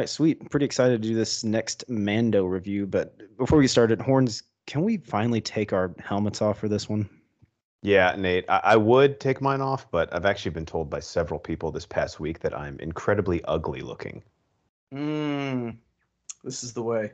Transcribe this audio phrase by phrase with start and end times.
[0.00, 0.50] right, sweet.
[0.50, 2.86] Pretty excited to do this next Mando review.
[2.86, 6.88] But before we get started, Horns, can we finally take our helmets off for this
[6.88, 7.08] one?
[7.82, 11.40] Yeah, Nate, I, I would take mine off, but I've actually been told by several
[11.40, 14.22] people this past week that I'm incredibly ugly looking.
[14.92, 15.76] Mmm.
[16.44, 17.12] This is the way.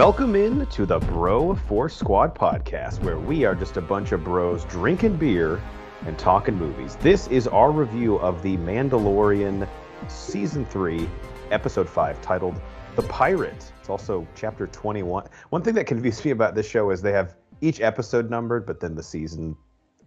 [0.00, 4.24] Welcome in to the Bro Force Squad podcast, where we are just a bunch of
[4.24, 5.60] bros drinking beer
[6.06, 6.96] and talking movies.
[7.02, 9.68] This is our review of The Mandalorian
[10.08, 11.06] Season 3,
[11.50, 12.58] Episode 5, titled
[12.96, 13.70] The Pirate.
[13.78, 15.28] It's also Chapter 21.
[15.50, 18.80] One thing that confused me about this show is they have each episode numbered, but
[18.80, 19.54] then the season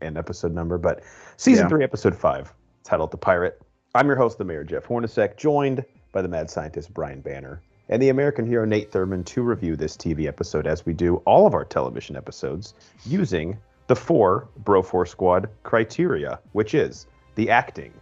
[0.02, 0.80] and episode number.
[0.80, 1.03] But
[1.38, 1.70] Season Yeah.
[1.70, 2.52] 3, Episode 5,
[2.84, 3.62] titled The Pirate.
[3.94, 8.02] I'm your host, the Mayor Jeff Hornacek, joined by the mad scientist Brian Banner and
[8.02, 11.53] the American hero Nate Thurman to review this TV episode as we do all of
[11.53, 12.73] our television episodes
[13.06, 17.94] using the four Broforce Squad criteria, which is the acting,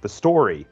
[0.00, 0.66] the story,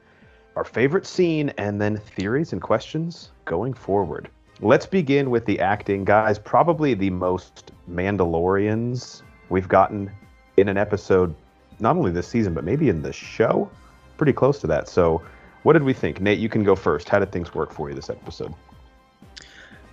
[0.56, 4.28] our favorite scene, and then theories and questions going forward.
[4.60, 6.38] Let's begin with the acting, guys.
[6.38, 10.10] Probably the most Mandalorians we've gotten
[10.58, 11.34] in an episode,
[11.78, 13.70] not only this season, but maybe in the show.
[14.18, 14.86] Pretty close to that.
[14.86, 15.22] So,
[15.62, 16.20] what did we think?
[16.20, 17.08] Nate, you can go first.
[17.08, 18.54] How did things work for you this episode?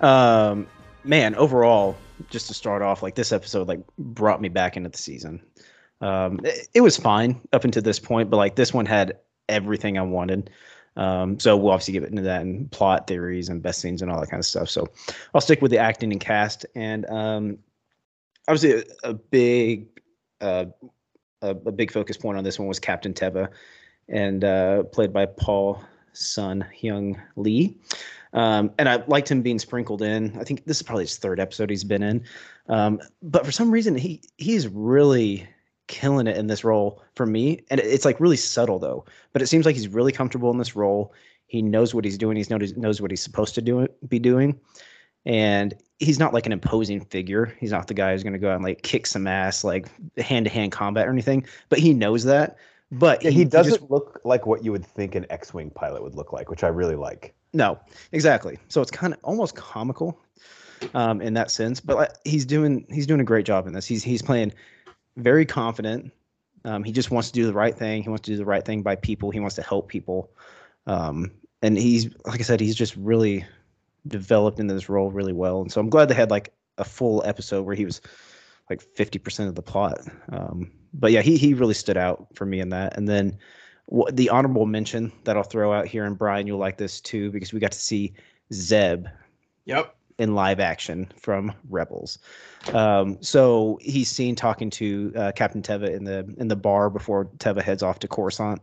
[0.02, 0.68] Um,
[1.04, 1.98] man, overall,
[2.30, 5.42] just to start off, like this episode, like brought me back into the season.
[6.02, 9.18] Um, it, it was fine up until this point, but like this one had
[9.50, 10.50] everything I wanted.
[10.96, 14.20] Um, so we'll obviously get into that and plot theories and best scenes and all
[14.20, 14.70] that kind of stuff.
[14.70, 14.88] So
[15.34, 16.66] I'll stick with the acting and cast.
[16.76, 17.58] And um,
[18.48, 19.88] obviously, a, a big,
[20.42, 20.66] uh,
[21.42, 23.50] a, a big focus point on this one was Captain Teva,
[24.10, 27.78] and uh, played by Paul Sun Hyung Lee.
[28.34, 30.38] Um, and I liked him being sprinkled in.
[30.40, 32.24] I think this is probably his third episode he's been in.
[32.70, 35.48] Um, but for some reason, he he's really
[35.88, 37.62] killing it in this role for me.
[37.70, 39.06] And it's like really subtle though.
[39.34, 41.14] But it seems like he's really comfortable in this role.
[41.48, 42.44] He knows what he's doing.
[42.50, 44.60] Knows knows what he's supposed to do be doing.
[45.26, 47.56] And he's not like an imposing figure.
[47.60, 49.88] He's not the guy who's going to go out and like kick some ass, like
[50.18, 51.46] hand to hand combat or anything.
[51.70, 52.58] But he knows that.
[52.92, 56.16] But Yeah, he, just- doesn't look like what you would think an X-wing pilot would
[56.16, 57.34] look like, which I really like.
[57.54, 57.80] No,
[58.12, 58.60] exactly.
[58.70, 60.20] So it's kind of almost comical
[60.94, 63.86] um, in that sense, but like, he's doing he's doing a great job in this.
[63.86, 64.54] He's he's playing
[65.16, 66.12] very confident.
[66.66, 68.04] Um, he just wants to do the right thing.
[68.04, 69.32] He wants to do the right thing by people.
[69.32, 70.30] He wants to help people,
[70.86, 71.32] um,
[71.62, 73.46] and he's like I said, he's just really
[74.08, 75.62] developed into this role really well.
[75.62, 78.02] And so I'm glad they had like a full episode where he was
[78.70, 80.00] like 50% of the plot.
[80.30, 82.98] Um, but yeah, he he really stood out for me in that.
[82.98, 83.38] And then
[84.12, 87.54] the honorable mention that I'll throw out here, and Brian, you'll like this too because
[87.54, 88.14] we got to see
[88.54, 89.08] Zeb
[89.66, 89.96] Yep.
[90.18, 92.20] in live action from Rebels.
[92.74, 97.26] Um, so he's seen talking to uh, Captain Teva in the in the bar before
[97.38, 98.62] Teva heads off to Coruscant.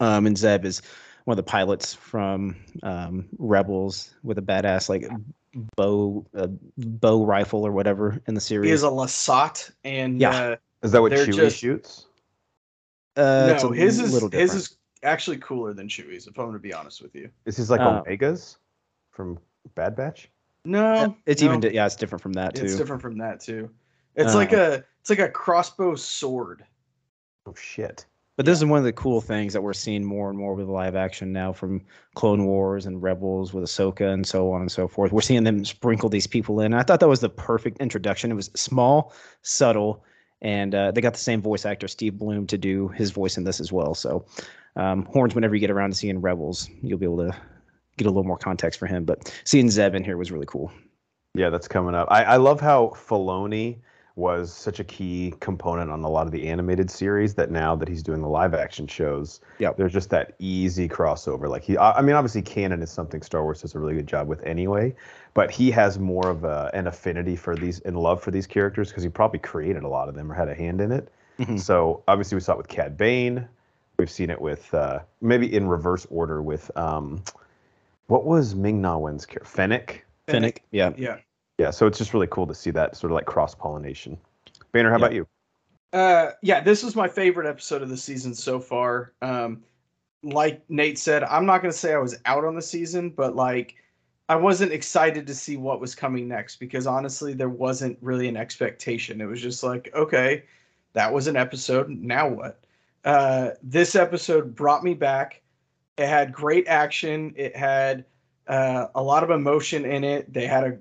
[0.00, 0.80] Um, and Zeb is
[1.24, 5.06] one of the pilots from um, Rebels with a badass like
[5.76, 6.46] bow uh,
[6.78, 8.68] bow rifle or whatever in the series.
[8.68, 10.30] He is a Lasat, and Yeah.
[10.30, 12.06] uh, Is that what Chewie just- shoots?
[13.16, 16.26] uh, no, his is little his is actually cooler than Chewie's.
[16.26, 17.30] If I'm going to be honest with you.
[17.46, 18.58] Is his like Uh, Omegas
[19.10, 19.38] from
[19.74, 20.30] Bad Batch?
[20.64, 22.64] No, it's no, even yeah, it's different from that too.
[22.64, 23.70] It's different from that too.
[24.14, 26.64] It's Uh, like a it's like a crossbow sword.
[27.46, 28.04] Oh shit!
[28.36, 30.66] But this is one of the cool things that we're seeing more and more with
[30.68, 31.80] live action now from
[32.14, 35.10] Clone Wars and Rebels with Ahsoka and so on and so forth.
[35.12, 36.74] We're seeing them sprinkle these people in.
[36.74, 38.30] I thought that was the perfect introduction.
[38.30, 39.12] It was small,
[39.42, 40.04] subtle,
[40.42, 43.44] and uh, they got the same voice actor, Steve Blum, to do his voice in
[43.44, 43.94] this as well.
[43.94, 44.24] So,
[44.76, 47.36] um, Horns, whenever you get around to seeing Rebels, you'll be able to
[47.96, 49.04] get a little more context for him.
[49.04, 50.72] But seeing Zeb in here was really cool.
[51.34, 52.08] Yeah, that's coming up.
[52.10, 53.78] I, I love how Filoni
[54.18, 57.86] was such a key component on a lot of the animated series that now that
[57.88, 59.76] he's doing the live action shows, Yep.
[59.76, 61.48] there's just that easy crossover.
[61.48, 64.08] Like he, I I mean, obviously canon is something Star Wars does a really good
[64.08, 64.94] job with anyway,
[65.34, 68.88] but he has more of a, an affinity for these and love for these characters
[68.88, 71.08] because he probably created a lot of them or had a hand in it.
[71.38, 71.60] Mhm.
[71.60, 73.46] So obviously we saw it with Cad Bane.
[73.98, 77.22] We've seen it with uh, maybe in reverse order with um,
[78.08, 79.48] what was Ming Na Wen's character?
[79.48, 80.04] Fennec.
[80.26, 80.62] Fennec.
[80.72, 80.90] yeah.
[80.96, 81.18] Yeah.
[81.58, 84.16] Yeah, so it's just really cool to see that sort of like cross pollination.
[84.72, 85.04] Banner, how Yeah.
[85.04, 85.28] about you?
[85.92, 89.12] Uh, yeah, this was my favorite episode of the season so far.
[89.22, 89.64] Um,
[90.22, 93.34] like Nate said, I'm not going to say I was out on the season, but
[93.34, 93.74] like
[94.28, 98.36] I wasn't excited to see what was coming next because honestly, there wasn't really an
[98.36, 99.20] expectation.
[99.20, 100.44] It was just like, okay,
[100.92, 101.88] that was an episode.
[101.88, 102.60] Now what?
[103.04, 105.40] Uh, this episode brought me back.
[105.96, 107.32] It had great action.
[107.36, 108.04] It had
[108.46, 110.32] uh, a lot of emotion in it.
[110.32, 110.78] They had a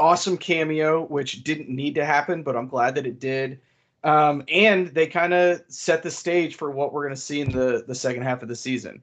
[0.00, 3.60] awesome cameo, which didn't need to happen, but I'm glad that it did.
[4.02, 7.52] Um, and they kind of set the stage for what we're going to see in
[7.52, 9.02] the the second half of the season.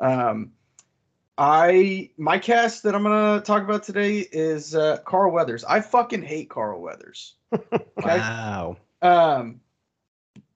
[0.00, 0.52] Um,
[1.38, 5.64] I my cast that I'm going to talk about today is uh, Carl Weathers.
[5.64, 7.34] I fucking hate Carl Weathers.
[8.04, 8.18] Okay?
[8.18, 8.78] Wow.
[9.00, 9.60] Um,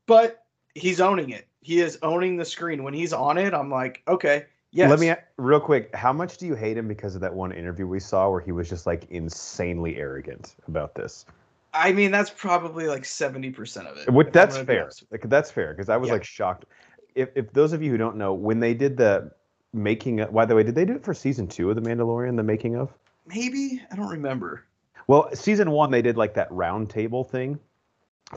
[0.06, 1.46] but he's owning it.
[1.60, 2.82] He is owning the screen.
[2.82, 4.90] When he's on it, I'm like, okay, yes.
[4.90, 5.94] Let me real quick.
[5.94, 8.52] How much do you hate him because of that one interview we saw where he
[8.52, 11.24] was just like insanely arrogant about this?
[11.72, 14.10] I mean, that's probably like seventy percent of it.
[14.10, 14.90] What that's fair.
[15.10, 16.14] Like that's fair because I was Yeah.
[16.14, 16.66] like shocked.
[17.14, 19.32] If if those of you who don't know, when they did the
[19.72, 22.36] making, of, by the way, did they do it for season two of The Mandalorian?
[22.36, 22.92] The making of.
[23.26, 24.64] Maybe I don't remember.
[25.06, 27.58] Well, season one they did like that round table thing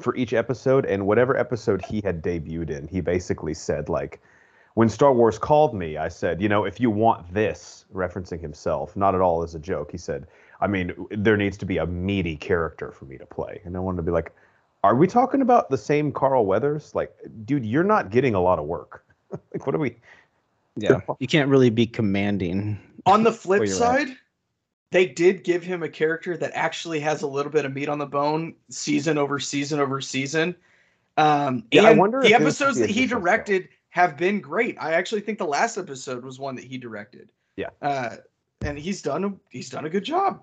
[0.01, 4.21] for each episode, and whatever episode he had debuted in, he basically said like,
[4.75, 8.95] "When Star Wars called me, I said, you know, if you want this," referencing himself,
[8.95, 9.91] not at all as a joke.
[9.91, 10.27] He said,
[10.61, 13.79] "I mean, there needs to be a meaty character for me to play," and I
[13.79, 14.33] wanted to be like,
[14.83, 16.93] "Are we talking about the same Carl Weathers?
[16.95, 19.05] Like, dude, you're not getting a lot of work.
[19.53, 19.95] like, what are we?"
[20.75, 21.01] Yeah.
[21.19, 22.79] You can't really be commanding.
[23.05, 24.07] On the flip Well, you're side,
[24.91, 27.99] they did give him a character that actually has a little bit of meat on
[27.99, 30.55] the bone, season over season over season.
[31.17, 34.77] Um, Yeah, I wonder the if episodes that he additional directed have been great.
[34.79, 37.31] I actually think the last episode was one that he directed.
[37.55, 37.69] Yeah.
[37.81, 38.17] uh,
[38.61, 40.41] and he's done a he's done a good job.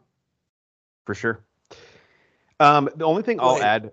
[1.04, 1.44] For sure.
[2.60, 3.92] Um, the only thing I'll add.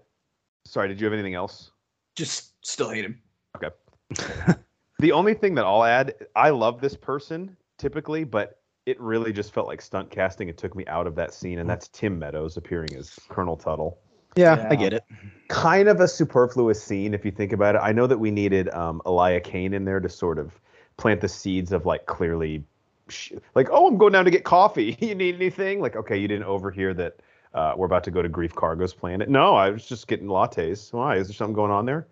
[0.65, 1.71] Sorry, did you have anything else?
[2.15, 3.21] Just still hate him.
[3.57, 4.55] Okay.
[5.00, 9.53] the only thing that I'll add, I love this person typically, but it really just
[9.53, 10.47] felt like stunt casting.
[10.50, 14.00] It took me out of that scene, and that's Tim Meadows appearing as Colonel Tuttle.
[14.35, 14.68] Yeah, Yeah.
[14.69, 15.03] I get it.
[15.47, 17.80] Kind of a superfluous scene if you think about it.
[17.80, 20.59] I know that we needed um, Elia Kane in there to sort of
[20.97, 22.63] plant the seeds of like clearly,
[23.09, 24.97] sh- like, oh, I'm going down to get coffee.
[25.01, 25.80] you need anything?
[25.80, 27.18] Like, okay, you didn't overhear that
[27.53, 29.30] uh, we're about to go to Greef Karga's planet.
[29.30, 30.91] No, I was just getting lattes.
[30.91, 31.18] Why?
[31.18, 32.07] Is there something going on there?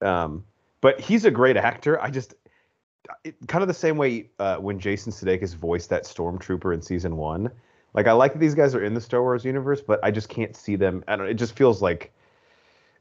[0.00, 0.44] Um,
[0.80, 2.00] but he's a great actor.
[2.00, 2.34] I just
[3.24, 7.16] it, kind of the same way uh, when Jason Sudeikis voiced that stormtrooper in season
[7.16, 7.50] one.
[7.94, 10.28] Like I like that these guys are in the Star Wars universe, but I just
[10.28, 11.04] can't see them.
[11.08, 11.28] I don't.
[11.28, 12.12] It just feels like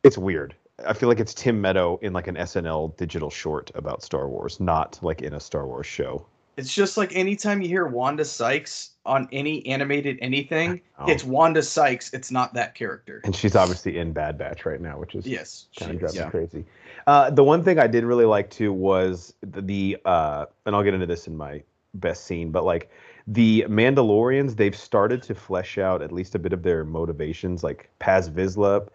[0.04, 0.56] it's weird.
[0.86, 4.60] I feel like it's Tim Meadow in like an SNL digital short about Star Wars,
[4.60, 6.26] not like in a Star Wars show.
[6.56, 11.06] It's just like anytime you hear Wanda Sykes on any animated anything, Oh.
[11.08, 12.14] it's Wanda Sykes.
[12.14, 13.22] It's not that character.
[13.24, 16.26] And she's obviously in Bad Batch right now, which is Yes, kind of drives me
[16.30, 16.66] crazy.
[17.08, 20.84] Uh, the one thing I did really like too was the, the uh, and I'll
[20.84, 21.64] get into this in my
[21.96, 22.92] best scene, but like
[23.28, 27.64] the Mandalorians, they've started to flesh out at least a bit of their motivations.
[27.64, 28.88] Like Paz Vizsla,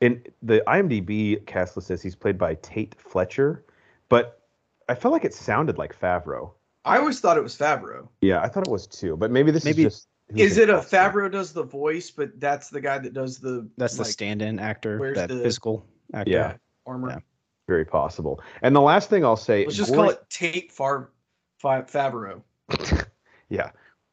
[0.00, 3.64] in the IMDb cast list says he's played by Tait Fletcher,
[4.08, 4.40] but
[4.88, 6.52] I felt like it sounded like Favreau.
[6.84, 8.08] I always thought it was Favreau.
[8.22, 10.06] Yeah, I thought it was too, but maybe this Maybe- is just.
[10.36, 10.98] Is it a casting.
[11.00, 15.12] Favreau does the voice, but that's the guy that does the That's the stand-in actor,
[15.14, 15.84] that the- physical
[16.14, 16.30] actor.
[16.30, 16.56] Yeah.
[16.86, 17.10] armor.
[17.10, 17.18] Yeah.
[17.66, 18.40] Very possible.
[18.62, 21.10] And the last thing I'll say, Let's just Gori- call it Tate Far
[21.58, 22.42] Fa- Favreau.
[23.50, 23.70] Yeah.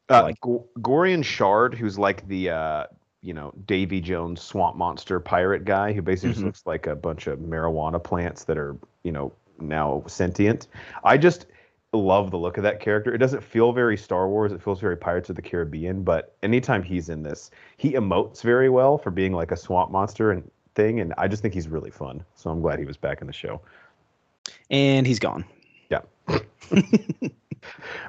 [0.09, 2.85] Uh, like- Go- Gorian Shard, who's like the uh,
[3.21, 6.45] you know Davy Jones swamp monster pirate guy, who basically just Mhm.
[6.47, 10.67] looks like a bunch of marijuana plants that are you know now sentient.
[11.03, 11.45] I just
[11.93, 13.13] love the look of that character.
[13.13, 14.51] It doesn't feel very Star Wars.
[14.51, 16.03] It feels very Pirates of the Caribbean.
[16.03, 20.31] But anytime he's in this, he emotes very well for being like a swamp monster
[20.31, 20.99] and thing.
[20.99, 22.23] And I just think he's really fun.
[22.35, 23.61] So I'm glad he was back in the show.
[24.69, 25.43] And he's gone.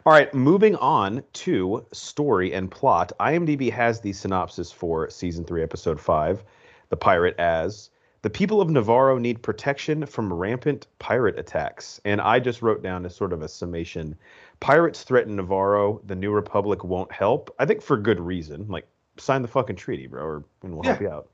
[0.07, 3.13] All right, moving on to story and plot.
[3.21, 6.45] IMDb has the synopsis for season three, episode five,
[6.89, 7.91] The Pirate as
[8.23, 12.01] the people of Nevarro need protection from rampant pirate attacks.
[12.05, 14.17] And I just wrote down as sort of a summation
[14.61, 16.01] pirates threaten Nevarro.
[16.07, 17.55] The New Republic won't help.
[17.59, 18.67] I think for good reason.
[18.69, 18.89] Like,
[19.19, 21.29] sign the fucking treaty, bro, or, and we'll help you out.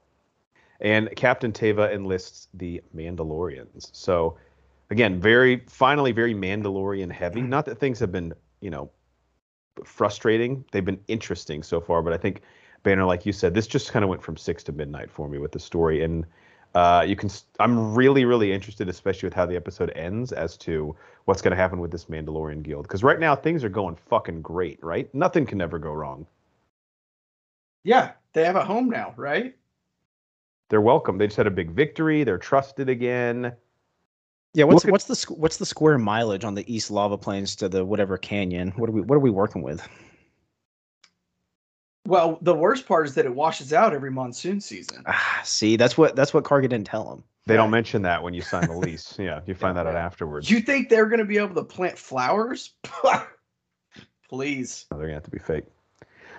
[0.80, 3.88] And Captain Teva enlists the Mandalorians.
[3.92, 4.36] So,
[4.90, 7.42] again, very finally very Mandalorian heavy.
[7.42, 8.90] Not that things have been, you know,
[9.84, 10.64] frustrating.
[10.72, 12.42] They've been interesting so far, but I think
[12.82, 15.38] Banner, like you said, this just kind of went from six to midnight for me
[15.38, 16.04] with the story.
[16.04, 16.26] And
[16.74, 20.94] uh, you can, I'm really, really interested, especially with how the episode ends, as to
[21.24, 22.82] what's going to happen with this Mandalorian guild.
[22.82, 25.12] Because right now things are going fucking great, right?
[25.14, 26.26] Nothing can ever go wrong.
[27.84, 29.56] Yeah, they have a home now, right?
[30.68, 31.18] They're welcome.
[31.18, 32.24] They just had a big victory.
[32.24, 33.52] They're trusted again.
[34.54, 37.84] Yeah, what's what's the what's the square mileage on the East Lava Plains to the
[37.84, 38.72] whatever canyon?
[38.76, 39.86] What are we what are we working with?
[42.06, 45.02] Well, the worst part is that it washes out every monsoon season.
[45.06, 47.24] Ah, see, that's what that's what Cargill didn't tell him.
[47.46, 49.16] They don't mention that when you sign the lease.
[49.18, 50.50] Yeah, you find that out afterwards.
[50.50, 52.72] You think they're going to be able to plant flowers?
[54.28, 54.86] Please.
[54.90, 55.64] Oh, they're gonna have to be fake.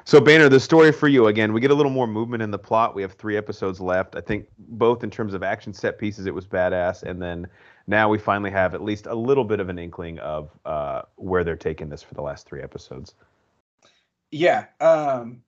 [0.05, 1.51] So Banner, the story for you again.
[1.51, 2.93] We get a little more movement in the plot.
[2.93, 4.15] We have three episodes left.
[4.15, 7.47] I think both in terms of action set pieces, it was badass, and then
[7.87, 11.43] now we finally have at least a little bit of an inkling of uh, where
[11.43, 13.13] they're taking this for the last three episodes.
[14.31, 14.65] Yeah.
[14.81, 15.41] Um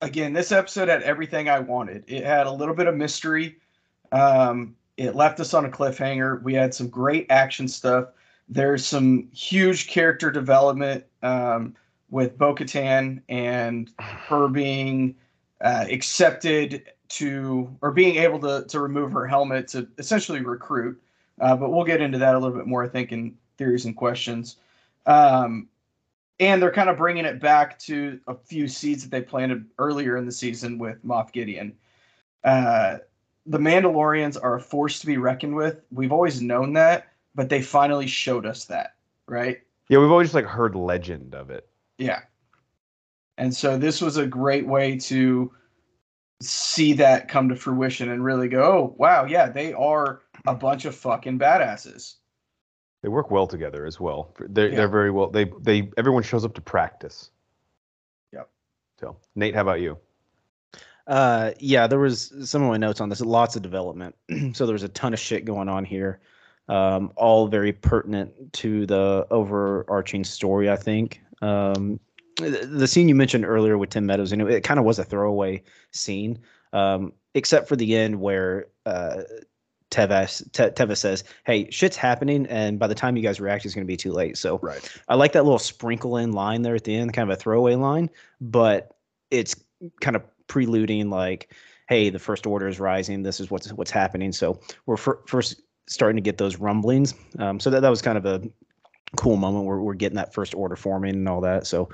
[0.00, 2.04] again, this episode had everything I wanted.
[2.06, 3.56] It had a little bit of mystery.
[4.12, 6.42] Um it left us on a cliffhanger.
[6.42, 8.08] We had some great action stuff.
[8.48, 11.74] There's some huge character development um
[12.10, 15.14] with Bo-Katan and her being
[15.60, 21.00] uh, accepted to or being able to to remove her helmet to essentially recruit.
[21.40, 23.96] Uh, but we'll get into that a little bit more, I think, in theories and
[23.96, 24.56] questions.
[25.06, 25.68] Um,
[26.40, 30.16] and they're kind of bringing it back to a few seeds that they planted earlier
[30.16, 31.76] in the season with Moff Gideon.
[32.44, 32.98] Uh,
[33.46, 35.80] the Mandalorians are a force to be reckoned with.
[35.90, 38.94] We've always known that, but they finally showed us that,
[39.26, 39.60] right?
[39.88, 41.68] Yeah, we've always just like heard legend of it.
[41.96, 42.20] Yeah.
[43.38, 45.50] And so this was a great way to
[46.40, 50.84] see that come to fruition and really go, oh, wow, yeah, they are a bunch
[50.84, 52.14] of fucking badasses.
[53.02, 54.34] They work well together as well.
[54.38, 54.76] They're Yeah.
[54.76, 55.30] they're very well.
[55.30, 57.30] They they everyone shows up to practice.
[58.32, 58.48] Yep.
[59.00, 59.98] So Nate, how about you?
[61.06, 63.20] Uh, yeah, there was some of my notes on this.
[63.20, 64.14] Lots of development.
[64.52, 66.20] so there was a ton of shit going on here.
[66.68, 70.68] Um, all very pertinent to the overarching story.
[70.68, 71.22] I think.
[71.40, 71.98] Um,
[72.36, 74.98] the, the scene you mentioned earlier with Tim Meadows, and it, it kind of was
[74.98, 76.38] a throwaway scene,
[76.72, 79.22] um, except for the end where uh,
[79.90, 83.74] Tevas Te- Teva says, "Hey, shit's happening, and by the time you guys react, it's
[83.74, 84.80] going to be too late." So Right.
[85.08, 87.74] I like that little sprinkle in line there at the end, kind of a throwaway
[87.74, 88.96] line, but
[89.30, 89.56] it's
[90.00, 91.54] kind of preluding like,
[91.88, 93.22] hey, the first order is rising.
[93.22, 94.32] This is what's what's happening.
[94.32, 97.14] So we're fir- first starting to get those rumblings.
[97.38, 98.42] Um, so that that was kind of a
[99.16, 101.66] cool moment where we're getting that first order forming and all that.
[101.66, 101.88] So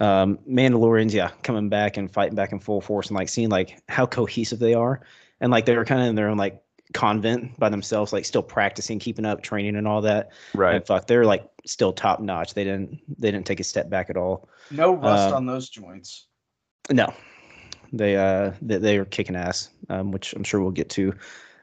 [0.00, 3.80] um, Mandalorians, yeah, coming back and fighting back in full force and like seeing like
[3.88, 5.00] how cohesive they are,
[5.40, 6.62] and like they were kind of in their own like
[6.94, 10.30] convent by themselves, like still practicing, keeping up, training and all that.
[10.54, 10.76] Right.
[10.76, 12.54] And fuck, they're like still top notch.
[12.54, 14.48] They didn't they didn't take a step back at all.
[14.70, 16.26] No rust Uh, on those joints.
[16.90, 17.12] No,
[17.92, 21.14] they uh they, they are kicking ass, um, which I'm sure we'll get to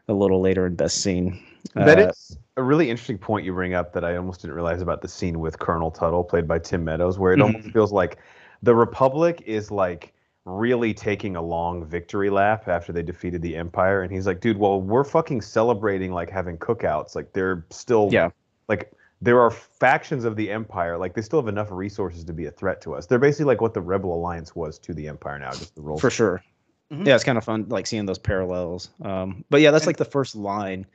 [0.07, 1.43] a little later in best scene.
[1.73, 4.81] That Uh, is a really interesting point you bring up that I almost didn't realize
[4.81, 8.17] about the scene with Colonel Tuttle, played by Tim Meadows, where it almost feels like
[8.61, 10.13] the Republic is like
[10.45, 14.57] really taking a long victory lap after they defeated the Empire, and he's like, "Dude,
[14.57, 17.15] well, we're fucking celebrating like having cookouts.
[17.15, 18.29] Like they're still, Yeah.
[18.67, 22.45] like." There are factions of the Empire, like they still have enough resources to be
[22.45, 23.05] a threat to us.
[23.07, 25.97] They're basically like what the Rebel Alliance was to the Empire now, just the role.
[25.97, 26.43] for sure.
[26.91, 27.07] Mhm.
[27.07, 28.89] Yeah, it's kind of fun like seeing those parallels.
[29.01, 30.85] Um, but yeah, that's And- like the first line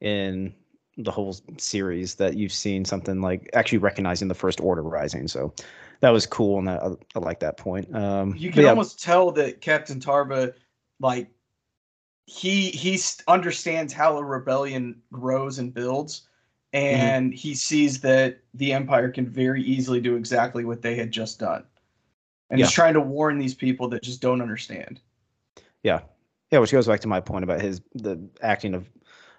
[0.00, 0.54] in
[0.96, 5.28] the whole series that you've seen something like actually recognizing the first order rising.
[5.28, 5.52] So
[6.00, 7.94] that was cool, and I, I like that point.
[7.94, 10.54] Um, You can yeah, almost tell that Captain Tarba,
[11.00, 11.28] like,
[12.26, 12.98] he he
[13.28, 16.22] understands how a rebellion grows and builds,
[16.72, 21.38] and he sees that the Empire can very easily do exactly what they had just
[21.38, 21.64] done,
[22.50, 25.00] and he's trying to warn these people that just don't understand.
[25.82, 26.00] Yeah,
[26.50, 28.90] yeah, which goes back to my point about his the acting of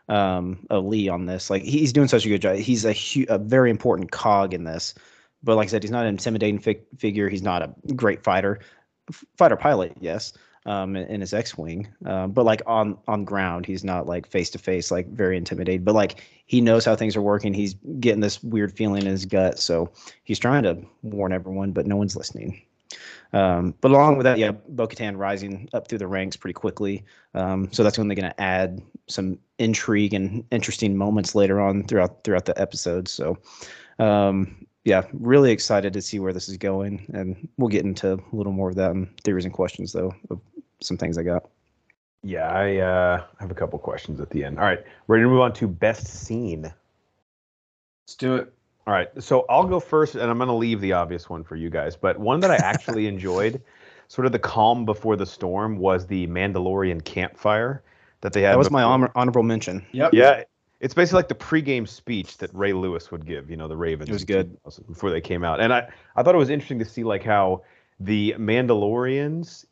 [0.09, 1.49] um of Lee on this.
[1.49, 2.57] Like he's doing such a good job.
[2.57, 4.93] He's a hu- a very important cog in this.
[5.43, 7.29] But like I said, he's not an intimidating fig- figure.
[7.29, 8.59] He's not a great fighter,
[9.09, 10.33] F- fighter pilot, yes,
[10.65, 11.87] um, in, in his X-wing.
[12.05, 15.83] Um, but like on on ground, he's not like face to face, like very intimidating.
[15.83, 17.53] But like he knows how things are working.
[17.53, 19.91] He's getting this weird feeling in his gut, so
[20.23, 22.61] he's trying to warn everyone, but no one's listening.
[23.33, 27.03] Um, but along with that, yeah, Bo-Katan rising up through the ranks pretty quickly.
[27.33, 31.83] Um, so that's when they're going to add some intrigue and interesting moments later on
[31.83, 33.07] throughout throughout the episode.
[33.07, 33.37] So,
[33.99, 38.35] um, yeah, really excited to see where this is going, and we'll get into a
[38.35, 40.39] little more of that in theories and questions, though, of
[40.81, 41.49] some things I got.
[42.23, 44.57] Yeah, I uh, have a couple questions at the end.
[44.57, 46.63] All right, ready to move on to best scene.
[46.63, 48.53] Let's do it.
[48.87, 51.57] All right, so I'll go first, and I'm going to leave the obvious one for
[51.57, 51.97] you guys.
[51.97, 53.61] But one that I actually enjoyed,
[54.07, 57.83] sort of the calm before the storm, was the Mandalorian campfire
[58.21, 58.53] that they had.
[58.53, 59.85] That was my honor- honorable mention.
[59.91, 60.13] Yep.
[60.13, 60.43] Yeah,
[60.79, 63.49] it's basically like the pregame speech that Ray Lewis would give.
[63.49, 64.09] You know, the Ravens.
[64.09, 64.57] It was good.
[64.87, 67.63] before they came out, and I I thought it was interesting to see like how
[67.99, 69.65] the Mandalorians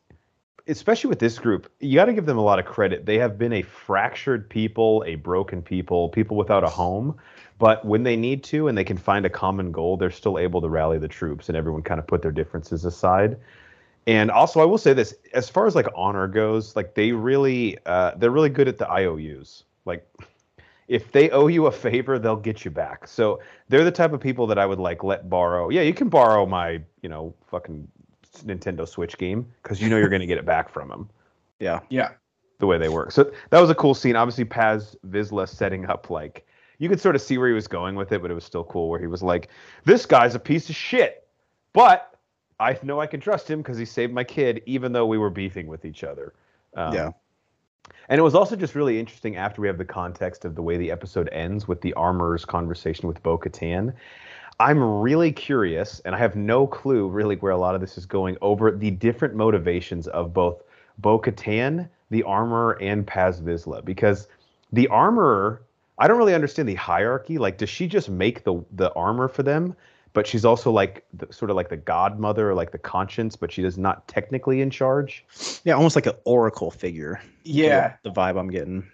[0.68, 3.06] especially with this group, you got to give them a lot of credit.
[3.06, 7.16] They have been a fractured people, a broken people, people without a home.
[7.58, 10.60] But when they need to and they can find a common goal, they're still able
[10.60, 13.38] to rally the troops and everyone kind of put their differences aside.
[14.06, 17.78] And also, I will say this: as far as like honor goes, like they really,
[17.86, 19.64] uh, they're really good at the IOUs.
[19.84, 20.06] Like,
[20.86, 23.08] if they owe you a favor, they'll get you back.
[23.08, 25.70] So they're the type of people that I would like let borrow.
[25.70, 27.88] Yeah, you can borrow my, you know, fucking
[28.44, 31.10] Nintendo Switch game because you know you're going to get it back from them.
[31.58, 31.80] Yeah.
[31.88, 32.10] Yeah.
[32.58, 33.12] The way they work.
[33.12, 34.14] So that was a cool scene.
[34.14, 36.46] Obviously, Paz Vizsla setting up like
[36.78, 38.64] you could sort of see where he was going with it, but it was still
[38.64, 39.48] cool where he was like,
[39.84, 41.26] "This guy's a piece of shit,"
[41.72, 42.18] but
[42.58, 45.30] I know I can trust him because he saved my kid, even though we were
[45.30, 46.32] beefing with each other.
[46.74, 47.10] Um, yeah.
[48.08, 50.76] And it was also just really interesting after we have the context of the way
[50.76, 53.92] the episode ends with the armor's conversation with Bo Katan.
[54.58, 58.06] I'm really curious, and I have no clue really where a lot of this is
[58.06, 60.62] going over the different motivations of both
[60.98, 63.84] Bo Katan, the armorer, and Paz Vizsla.
[63.84, 64.28] Because
[64.72, 65.62] the armorer,
[65.98, 67.38] I don't really understand the hierarchy.
[67.38, 69.76] Like, does she just make the the armor for them?
[70.16, 73.52] but she's also like the, sort of like the godmother or like the conscience, but
[73.52, 75.22] she is not technically in charge.
[75.62, 77.20] Yeah, almost like an oracle figure.
[77.44, 78.90] Yeah, the, the vibe I'm getting.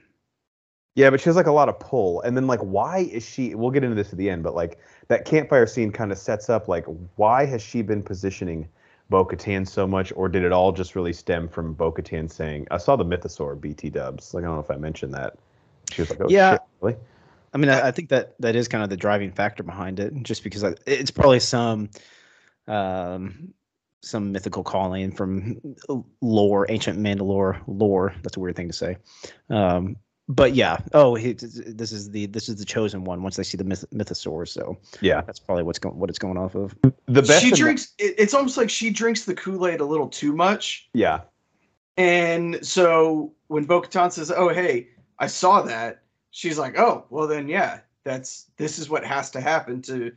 [0.96, 2.22] Yeah, but she has like a lot of pull.
[2.22, 4.80] And then like why is she we'll get into this at the end, but like
[5.06, 8.68] that campfire scene kind of sets up like why has she been positioning
[9.08, 12.66] Bo Katan so much, or did it all just really stem from Bo Katan saying,
[12.72, 14.34] I saw the mythosaur BT dubs.
[14.34, 15.38] Like I don't know if I mentioned that.
[15.92, 16.52] She was like, Oh yeah.
[16.52, 16.96] shit, really?
[17.54, 20.14] I mean, I, I, think that that is kind of the driving factor behind it,
[20.22, 21.90] just because I, it's probably some
[22.66, 23.52] um,
[24.00, 25.60] some mythical calling from
[26.20, 28.14] lore, ancient Mandalore lore.
[28.22, 28.96] That's a weird thing to say.
[29.50, 29.96] Um,
[30.28, 33.22] but yeah, oh, he, this is the this is the chosen one.
[33.22, 36.38] Once they see the myth, mythosaur, so yeah, that's probably what's going what it's going
[36.38, 36.74] off of.
[37.06, 37.92] The best she drinks.
[37.98, 40.88] The- it's almost like she drinks the Kool Aid a little too much.
[40.94, 41.22] Yeah,
[41.96, 44.88] and so when Bo-Katan says, "Oh, hey,
[45.18, 49.40] I saw that," she's like, "Oh, well then, yeah, that's this is what has to
[49.40, 50.12] happen to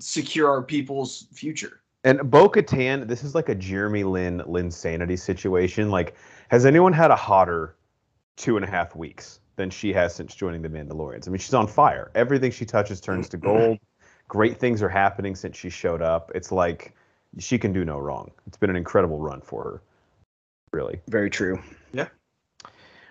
[0.00, 5.16] secure our people's future." And Bo Katan, this is like a Jeremy Lynn Lin sanity
[5.16, 5.90] situation.
[5.90, 6.16] Like,
[6.48, 7.76] has anyone had a hotter
[8.36, 11.28] two and a half weeks than she has since joining the Mandalorians?
[11.28, 12.10] I mean, she's on fire.
[12.14, 13.46] Everything she touches turns to mm-hmm.
[13.46, 13.78] gold.
[14.26, 16.32] Great things are happening since she showed up.
[16.34, 16.94] It's like
[17.38, 18.30] she can do no wrong.
[18.46, 19.82] It's been an incredible run for her.
[20.72, 21.00] Really.
[21.08, 21.62] Very true.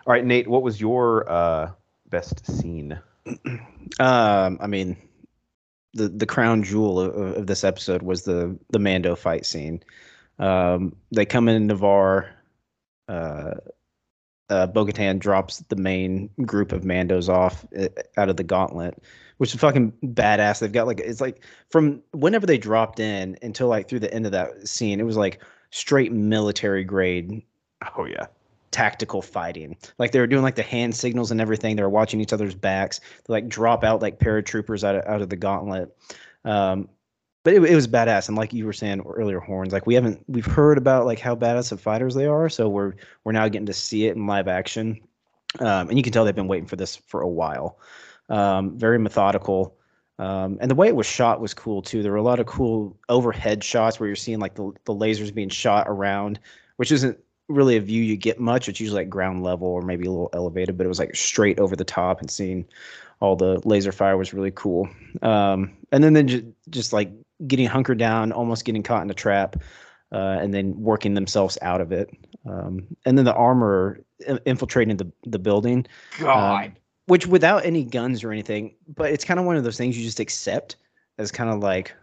[0.06, 1.72] All right, Nate, what was your uh,
[2.10, 3.00] best scene?
[4.00, 4.96] Um, I mean,
[5.94, 9.84] the the crown jewel of, of, this episode was the the Mando fight scene.
[10.40, 12.30] Um, they come in Navarre.
[13.10, 13.56] Uh,
[14.50, 17.88] uh, Bo-Katan drops the main group of Mandos off uh,
[18.18, 19.02] out of the gauntlet,
[19.38, 20.60] which is fucking badass.
[20.60, 24.26] They've got like it's like from whenever they dropped in until like through the end
[24.26, 27.44] of that scene, it was like straight military grade.
[27.98, 28.28] Oh yeah,
[28.72, 29.78] tactical fighting.
[29.98, 31.76] Like they were doing like the hand signals and everything.
[31.76, 33.00] They were watching each other's backs.
[33.26, 35.96] They like drop out like paratroopers out of, out of the gauntlet.
[36.46, 36.90] Um,
[37.44, 38.28] but it, it was badass.
[38.28, 39.74] And like you were saying earlier, horns.
[39.74, 42.50] Like we haven't we've heard about like how badass of fighters they are.
[42.50, 45.00] So we're we're now getting to see it in live action.
[45.60, 47.80] Um, and you can tell they've been waiting for this for a while.
[48.30, 49.76] Um, very methodical.
[50.18, 52.04] Um, and the way it was shot was cool too.
[52.04, 55.34] There were a lot of cool overhead shots where you're seeing like the, the lasers
[55.34, 56.40] being shot around,
[56.78, 57.18] which isn't
[57.52, 58.70] really a view you get much.
[58.70, 61.60] It's usually like ground level or maybe a little elevated, but it was like straight
[61.60, 62.66] over the top and seeing
[63.20, 64.90] all the laser fire was really cool.
[65.22, 67.12] Um, and then then just, just like
[67.48, 69.56] getting hunkered down, almost getting caught in a trap,
[70.12, 72.10] uh, and then working themselves out of it.
[72.46, 74.00] Um, and then the armor
[74.46, 75.86] infiltrating the the building.
[76.20, 76.66] God.
[76.66, 76.76] Um,
[77.08, 80.04] which without any guns or anything, but it's kind of one of those things you
[80.04, 80.78] just accept
[81.18, 81.94] as kind of like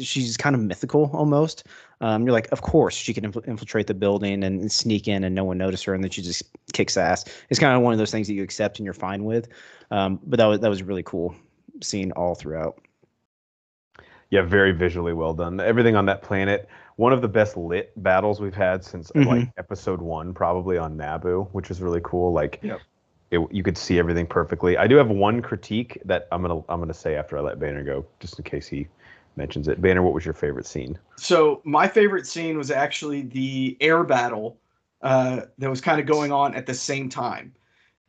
[0.00, 1.64] she's kind of mythical almost.
[2.00, 5.24] Um, you're like, of course she can inf- infiltrate the building and, and, sneak in
[5.24, 7.24] and no one notice her, and then she just kicks ass.
[7.50, 9.48] It's kind of one of those things that you accept and you're fine with.
[9.90, 11.34] Um, but that was that was really cool
[11.82, 12.80] seeing all throughout.
[14.30, 15.58] Yeah, very visually well done.
[15.58, 19.28] Everything on that planet, one of the best lit battles we've had since mm-hmm.
[19.28, 22.32] like episode one, probably on Naboo, which is really cool.
[22.32, 22.80] Like, yep.
[23.30, 24.76] it, you could see everything perfectly.
[24.76, 27.82] I do have one critique that I'm gonna I'm gonna say after I let Banner
[27.82, 28.86] go, just in case he
[29.38, 29.80] mentions it.
[29.80, 30.98] Banner, what was your favorite scene?
[31.16, 34.58] So my favorite scene was actually the air battle
[35.00, 37.54] uh, that was kind of going on at the same time.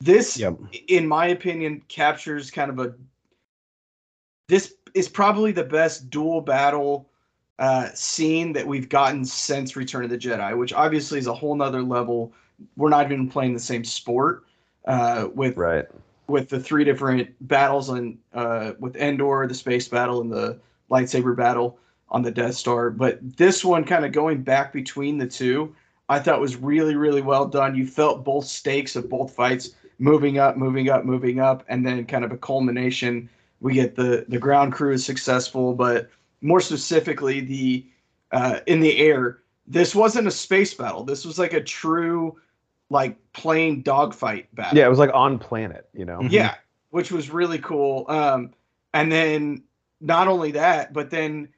[0.01, 0.57] This, yep.
[0.87, 2.93] in my opinion, captures kind of a.
[4.47, 7.09] This is probably the best dual battle
[7.59, 11.55] uh, scene that we've gotten since Return of the Jedi, which obviously is a whole
[11.55, 12.33] nother level.
[12.75, 14.45] We're not even playing the same sport
[14.85, 15.85] uh, with right
[16.27, 21.35] with the three different battles and uh, with Endor, the space battle, and the lightsaber
[21.35, 22.89] battle on the Death Star.
[22.89, 25.75] But this one, kind of going back between the two,
[26.09, 27.75] I thought was really, really well done.
[27.75, 32.05] You felt both stakes of both fights moving up, moving up, moving up, and then
[32.05, 33.29] kind of a culmination.
[33.61, 36.09] We get the the ground crew is successful, but
[36.41, 37.85] more specifically, the
[38.31, 39.39] uh, in the air.
[39.67, 41.03] This wasn't a space battle.
[41.03, 42.35] This was like a true,
[42.89, 44.75] like plane dogfight battle.
[44.75, 46.21] Yeah, it was like on planet, you know.
[46.27, 46.55] Yeah,
[46.89, 48.05] which was really cool.
[48.07, 48.51] Um,
[48.95, 49.61] and then
[50.01, 51.49] not only that, but then,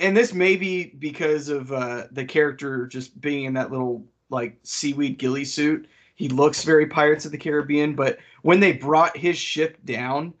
[0.00, 4.58] and this may be because of uh, the character just being in that little like
[4.62, 5.88] seaweed ghillie suit.
[6.14, 10.34] He looks very Pirates of the Caribbean, but when they brought his ship down,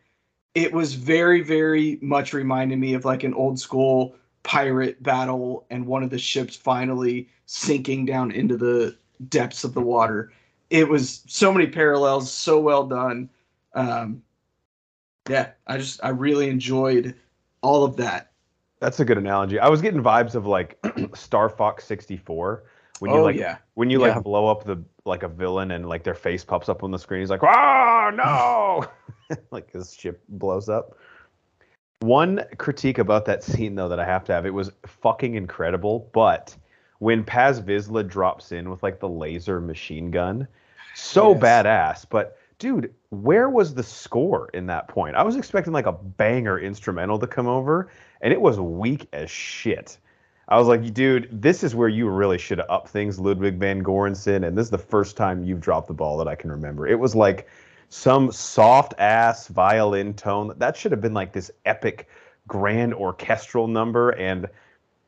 [0.54, 5.86] it was very, very much reminded me of like an old school pirate battle and
[5.86, 8.96] one of the ships finally sinking down into the
[9.28, 10.32] depths of the water.
[10.70, 13.30] It was so many parallels, so well done.
[13.74, 14.22] Um,
[15.28, 17.14] yeah, I just I really enjoyed
[17.62, 18.32] all of that.
[18.80, 19.58] That's a good analogy.
[19.58, 20.78] I was getting vibes of like
[21.14, 22.62] Star Fox 64
[23.00, 24.14] when you oh like yeah, when you Yeah.
[24.14, 26.98] like blow up the like a villain and like their face pops up on the
[26.98, 27.20] screen.
[27.20, 28.86] He's like, "Oh no!"
[29.50, 30.96] like his ship blows up.
[32.00, 36.08] One critique about that scene though that I have to have, it was fucking incredible,
[36.12, 36.56] but
[37.00, 40.46] when Paz Vizsla drops in with like the laser machine gun,
[40.94, 41.42] so Yes.
[41.42, 42.06] badass.
[42.08, 45.16] But dude, where was the score in that point?
[45.16, 47.90] I was expecting like a banger instrumental to come over,
[48.20, 49.98] and it was weak as shit.
[50.48, 53.82] I was like, dude, this is where you really should have upped things, Ludwig van
[53.82, 56.86] Göransson, and this is the first time you've dropped the ball that I can remember.
[56.86, 57.48] It was like
[57.90, 60.54] some soft ass violin tone.
[60.56, 62.08] That should have been like this epic
[62.46, 64.46] grand orchestral number and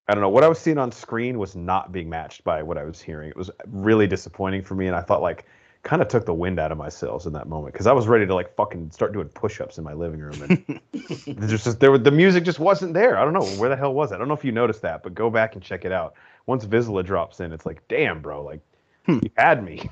[0.09, 2.77] I don't know what I was seeing on screen was not being matched by what
[2.77, 3.31] I was hearing.
[3.31, 5.47] It was really disappointing for me and I thought like
[5.83, 8.07] kind of took the wind out of my sails in that moment because I was
[8.07, 10.81] ready to like fucking start doing push-ups in my living room and
[11.38, 13.16] there's just there were- the music just wasn't there.
[13.16, 14.16] I don't know where the hell was it.
[14.16, 16.14] I don't know if you noticed that, but go back and check it out.
[16.47, 18.61] Once Vizsla drops in, it's like, damn, bro, like
[19.07, 19.21] Hmm.
[19.23, 19.88] you had me.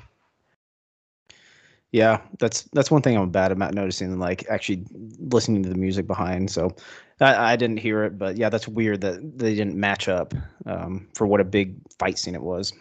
[1.91, 4.85] Yeah, that's that's one thing I'm bad about noticing, and like actually
[5.17, 6.51] listening to the music behind.
[6.51, 6.75] So
[7.19, 10.35] I, I didn't hear it, but yeah, that's weird that they didn't match up
[10.67, 12.73] um, for what a big fight scene it was.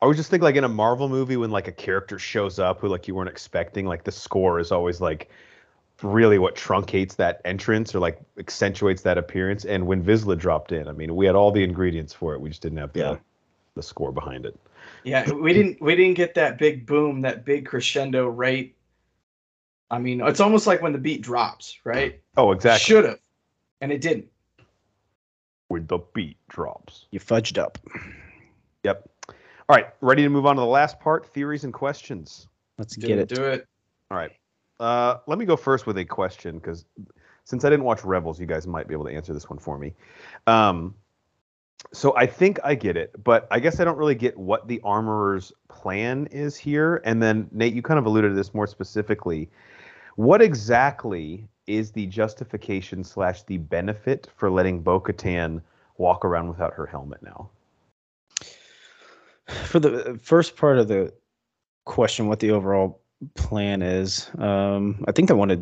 [0.00, 2.80] I was just think like in a Marvel movie when like a character shows up
[2.80, 5.28] who like you weren't expecting, like the score is always like
[6.02, 9.64] really what truncates that entrance or like accentuates that appearance.
[9.64, 12.40] And when Vizsla dropped in, I mean, we had all the ingredients for it.
[12.40, 13.16] We just didn't have the Yeah.
[13.74, 14.58] the score behind it.
[15.02, 15.28] yeah.
[15.32, 18.76] We didn't we didn't get that big boom, that big crescendo rate.
[19.90, 22.20] I mean, it's almost like when the beat drops, right?
[22.36, 22.84] Oh, exactly.
[22.84, 23.18] Should have,
[23.80, 24.26] and it didn't.
[25.68, 27.06] When the beat drops.
[27.10, 27.78] You fudged up.
[28.84, 29.08] Yep.
[29.68, 32.48] All right, ready to move on to the last part, theories and questions.
[32.78, 33.30] Let's Do get it.
[33.30, 33.34] it.
[33.34, 33.66] Do it.
[34.10, 34.32] All right.
[34.80, 36.86] Uh, let me go first with a question because
[37.44, 39.78] since I didn't watch Rebels, you guys might be able to answer this one for
[39.78, 39.92] me.
[40.46, 40.94] Um,
[41.92, 44.80] so I think I get it, but I guess I don't really get what the
[44.84, 47.02] armorer's plan is here.
[47.04, 49.50] And then Nate, you kind of alluded to this more specifically.
[50.16, 55.60] What exactly is the justification slash the benefit for letting Bo-Katan
[55.98, 57.50] walk around without her helmet now?
[59.64, 61.12] For the first part of the
[61.84, 63.02] question, what the overall
[63.34, 65.56] plan is, um, I think they want to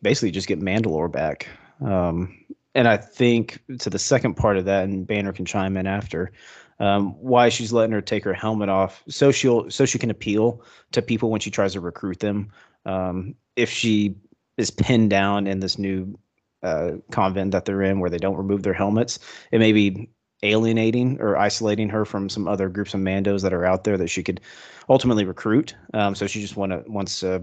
[0.00, 1.48] basically just get Mandalore back.
[1.84, 5.86] Um, and I think to the second part of that, and Banner can chime in
[5.86, 6.32] after,
[6.80, 10.62] um, why she's letting her take her helmet off, so she'll so she can appeal
[10.92, 12.52] to people when she tries to recruit them.
[12.86, 14.14] Um, if she
[14.56, 16.16] is pinned down in this new
[16.62, 19.18] uh, convent that they're in, where they don't remove their helmets,
[19.50, 20.08] it may be
[20.42, 24.08] alienating or isolating her from some other groups of Mandos that are out there that
[24.08, 24.40] she could
[24.88, 25.74] ultimately recruit.
[25.94, 27.42] Um, so she just want to wants to.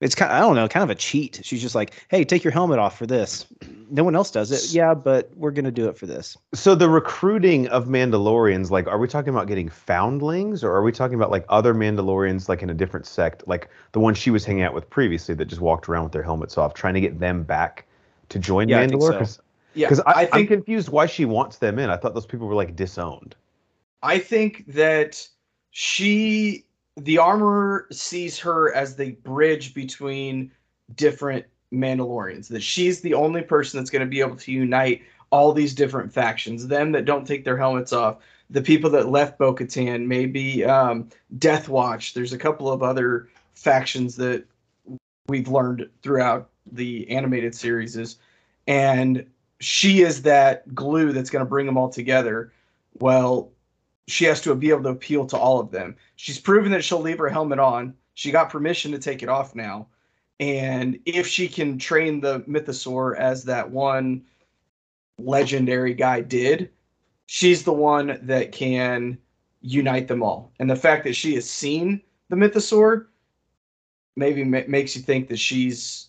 [0.00, 0.30] It's kind.
[0.30, 1.40] I don't know, kind of a cheat.
[1.42, 3.46] She's just like, "Hey, take your helmet off for this."
[3.90, 4.72] No one else does it.
[4.72, 6.36] Yeah, but we're gonna do it for this.
[6.54, 10.92] So the recruiting of Mandalorians, like, are we talking about getting foundlings, or are we
[10.92, 14.44] talking about like other Mandalorians, like in a different sect, like the one she was
[14.44, 17.18] hanging out with previously, that just walked around with their helmets off, trying to get
[17.18, 17.84] them back
[18.28, 19.26] to join Yeah, Mandalore?
[19.26, 19.42] so.
[19.78, 21.88] Yeah, Because I I, think I'm confused why she wants them in.
[21.88, 23.36] I thought those people were like disowned.
[24.02, 25.26] I think that
[25.70, 26.64] she,
[26.96, 30.50] the armorer, sees her as the bridge between
[30.96, 32.48] different Mandalorians.
[32.48, 36.12] That she's the only person that's going to be able to unite all these different
[36.12, 36.66] factions.
[36.66, 38.16] Them that don't take their helmets off,
[38.50, 42.14] the people that left Bo Katan, maybe um, Death Watch.
[42.14, 44.44] There's a couple of other factions that
[45.28, 48.16] we've learned throughout the animated series.
[48.66, 49.26] And
[49.60, 52.52] she is that glue that's going to bring them all together.
[53.00, 53.52] Well,
[54.06, 55.96] she has to be able to appeal to all of them.
[56.16, 57.94] She's proven that she'll leave her helmet on.
[58.14, 59.88] She got permission to take it off now.
[60.40, 64.22] And if she can train the mythosaur as that one
[65.18, 66.70] legendary guy did,
[67.26, 69.18] she's the one that can
[69.60, 70.52] unite them all.
[70.58, 73.06] And the fact that she has seen the mythosaur
[74.16, 76.08] maybe ma- makes you think that she's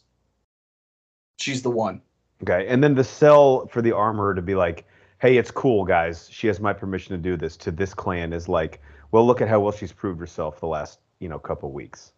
[1.38, 2.02] she's the one.
[2.44, 4.86] Okay, and then the sell for the armorer to be like,
[5.20, 6.30] "Hey, it's cool, guys.
[6.32, 9.48] She has my permission to do this." To this clan is like, "Well, look at
[9.50, 12.14] how well she's proved herself the last, you know, couple weeks."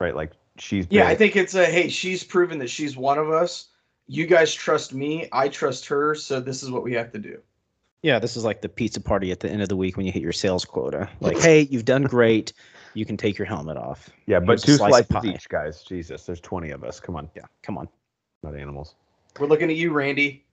[0.00, 0.14] Right?
[0.14, 3.30] Like she's Yeah, been- I think it's a hey, she's proven that she's one of
[3.30, 3.68] us.
[4.06, 7.40] You guys trust me, I trust her, so this is what we have to do.
[8.02, 10.12] Yeah, this is like the pizza party at the end of the week when you
[10.12, 11.08] hit your sales quota.
[11.20, 12.52] Like, hey, you've done great.
[12.92, 14.10] You can take your helmet off.
[14.26, 15.34] yeah, but here's a two slice of slices pie.
[15.34, 15.82] each, guys.
[15.82, 17.00] Jesus, there's 20 of us.
[17.00, 17.88] Come on, Yeah, come on.
[18.42, 18.94] not animals.
[19.38, 20.44] We're looking at you, Randy.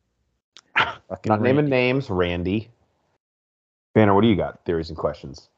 [0.76, 2.70] Fucking Not naming names, Randy.
[3.94, 4.64] Banner, what do you got?
[4.66, 5.50] Theories and questions.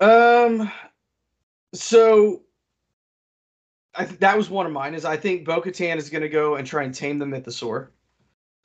[0.00, 0.70] Um,
[1.74, 2.42] so
[3.94, 4.94] I th- that was one of mine.
[4.94, 7.88] Is I think Bo-Katan is going to go and try and tame the Mythosaur.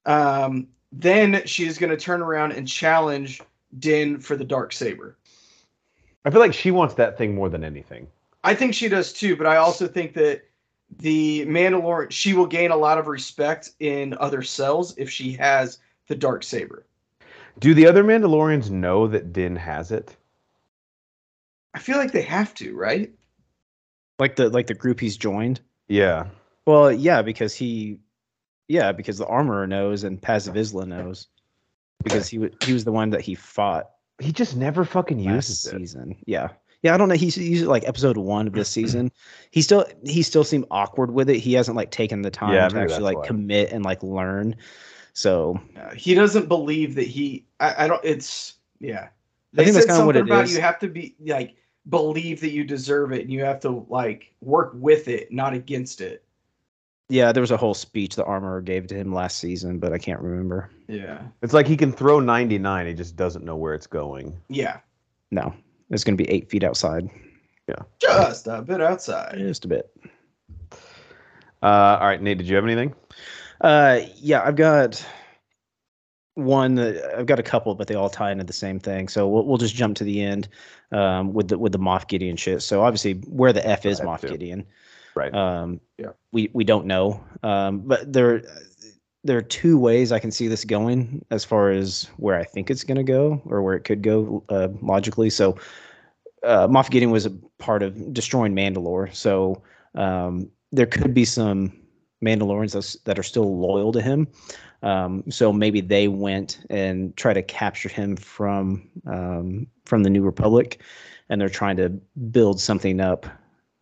[0.06, 3.42] Um, then she is going to turn around and challenge
[3.80, 5.18] Din for the dark saber.
[6.24, 8.08] I feel like she wants that thing more than anything.
[8.44, 10.44] I think she does too, but I also think that
[10.98, 15.80] the Mandalorian she will gain a lot of respect in other cells if she has
[16.08, 16.86] the dark saber.
[17.60, 20.16] Do the other Mandalorians know that Din has it?
[21.74, 23.12] I feel like they have to, right?
[24.20, 25.60] Like the like the group he's joined.
[25.88, 26.28] Yeah.
[26.66, 28.00] Well, yeah, because he,
[28.68, 31.28] yeah, because the armorer knows and Paz Vizsla knows,
[32.04, 35.50] because he wa he was the one that he fought He just never fucking last
[35.50, 35.78] uses it.
[35.78, 36.16] season.
[36.26, 36.50] Yeah,
[36.86, 36.94] yeah.
[36.94, 37.16] I don't know.
[37.16, 39.12] He's used it like episode one of this season.
[39.52, 41.38] He still he still seemed awkward with it.
[41.40, 43.28] He hasn't like taken the time Yeah, to actually like why.
[43.28, 44.56] commit and like learn.
[45.14, 47.46] So Uh, he doesn't believe that he.
[47.60, 48.04] I, I don't.
[48.04, 49.08] It's yeah.
[49.08, 49.10] I
[49.54, 50.54] They think that's said kinda what something it about is.
[50.54, 51.56] you have to be like
[51.90, 56.02] believe that you deserve it, and you have to like work with it, not against
[56.02, 56.24] it.
[57.10, 59.98] yeah, there was a whole speech the armorer gave to him last season, but I
[60.00, 60.72] can't remember.
[60.88, 61.22] Yeah.
[61.44, 64.36] It's like he can throw 99, he just doesn't know where it's going.
[64.50, 64.80] Yeah.
[65.32, 65.54] No,
[65.90, 67.10] it's going to be eight feet outside,
[67.68, 67.76] Yeah.
[68.00, 69.36] Just a bit outside.
[69.38, 69.92] just a bit.
[71.64, 72.94] Uh, all right, Nate, did you have anything?
[73.62, 75.04] Uh, yeah, I've got
[76.36, 76.76] one.
[76.76, 79.08] That, I've got a couple, but they all tie into the same thing.
[79.08, 80.48] So we'll, we'll just jump to the end
[80.92, 82.62] um, with the with the Moff Gideon shit.
[82.62, 84.28] So obviously, where the f is I have Moff to.
[84.28, 84.66] Gideon?
[85.16, 85.34] Right.
[85.34, 86.10] Um, Yeah.
[86.32, 87.24] We we don't know.
[87.42, 88.44] Um, but there
[89.26, 92.70] there are two ways I can see this going as far as where I think
[92.70, 95.32] it's going to go or where it could go uh, logically.
[95.32, 95.58] So
[96.44, 99.14] uh, Moff Gideon was a part of destroying Mandalore.
[99.16, 99.64] So
[99.96, 101.74] um, there could be some
[102.24, 104.28] Mandalorians that are still loyal to him.
[104.84, 110.22] Um, so maybe they went and try to capture him from um, from the New
[110.22, 110.82] Republic,
[111.30, 111.90] and they're trying to
[112.30, 113.26] build something up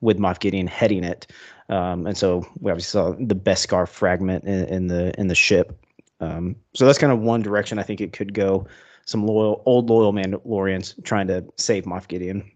[0.04, 1.28] with Moff Gideon heading it.
[1.70, 5.80] Um, and so we obviously saw the Beskar fragment in, in the in the ship.
[6.20, 8.68] Um, so that's kind of one direction I think it could go.
[9.06, 12.50] Some loyal, old loyal Mandalorians trying to save Moff Gideon,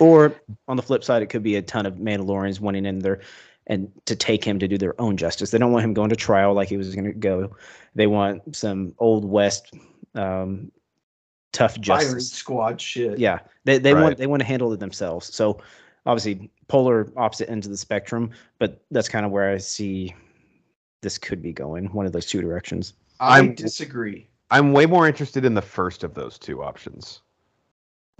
[0.00, 0.32] or
[0.66, 3.20] on the flip side, it could be a ton of Mandalorians wanting in there
[3.66, 5.50] and to take him to do their own justice.
[5.50, 7.54] They don't want him going to trial like he was going to go.
[7.94, 9.72] They want some old west
[10.14, 10.72] um,
[11.52, 12.32] tough Firing justice.
[12.32, 13.18] squad shit.
[13.18, 14.02] Yeah, they they Right.
[14.02, 15.32] want they want to handle it themselves.
[15.34, 15.60] So
[16.08, 20.14] obviously polar opposite ends of the spectrum, but that's kind of where I see
[21.02, 21.92] this could be going.
[21.92, 22.94] One of those two directions.
[23.20, 24.26] I I'm- disagree.
[24.50, 27.20] I'm way more interested in the first of those two options.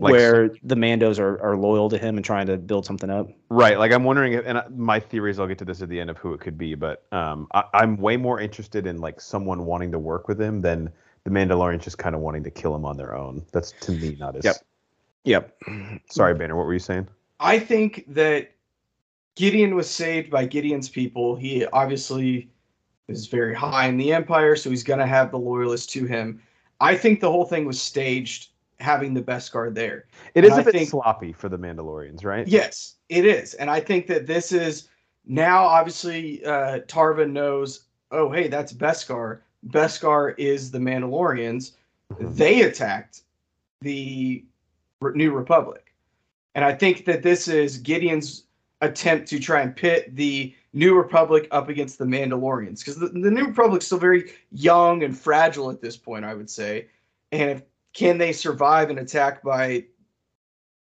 [0.01, 3.31] Like, where the Mandos are, are loyal to him and trying to build something up.
[3.48, 3.79] Right.
[3.79, 6.11] Like I'm wondering, if, and my theory is I'll get to this at the end
[6.11, 9.64] of who it could be, but um, I, I'm way more interested in like someone
[9.64, 10.92] wanting to work with him than
[11.24, 13.44] the Mandalorians just kind of wanting to kill him on their own.
[13.51, 14.44] That's to me not as.
[14.44, 14.57] Yep.
[15.24, 15.57] Yep.
[16.11, 16.55] Sorry, Banner.
[16.55, 17.09] What were you saying?
[17.40, 18.53] I think that
[19.37, 21.37] Gideon was saved by Gideon's people.
[21.37, 22.51] He obviously
[23.09, 26.42] is very high in the Empire, so he's going to have the loyalists to him.
[26.81, 30.07] I think the whole thing was staged having the Beskar there.
[30.35, 32.46] It is And a I bit think- sloppy for the Mandalorians, right?
[32.46, 33.55] Yes, it is.
[33.55, 34.88] And I think that this is
[35.27, 39.40] now obviously uh, Tarva knows, oh, hey, that's Beskar.
[39.68, 41.72] Beskar is the Mandalorians.
[42.14, 42.37] Mhm.
[42.37, 43.22] They attacked
[43.81, 44.44] the
[45.03, 45.88] New Republic.
[46.59, 48.42] And I think that this is Gideon's
[48.81, 52.81] attempt to try and pit the New Republic up against the Mandalorians.
[52.81, 56.51] Because the, the New Republic's still very young and fragile at this point, I would
[56.51, 56.88] say.
[57.31, 59.85] And if, can they survive an attack by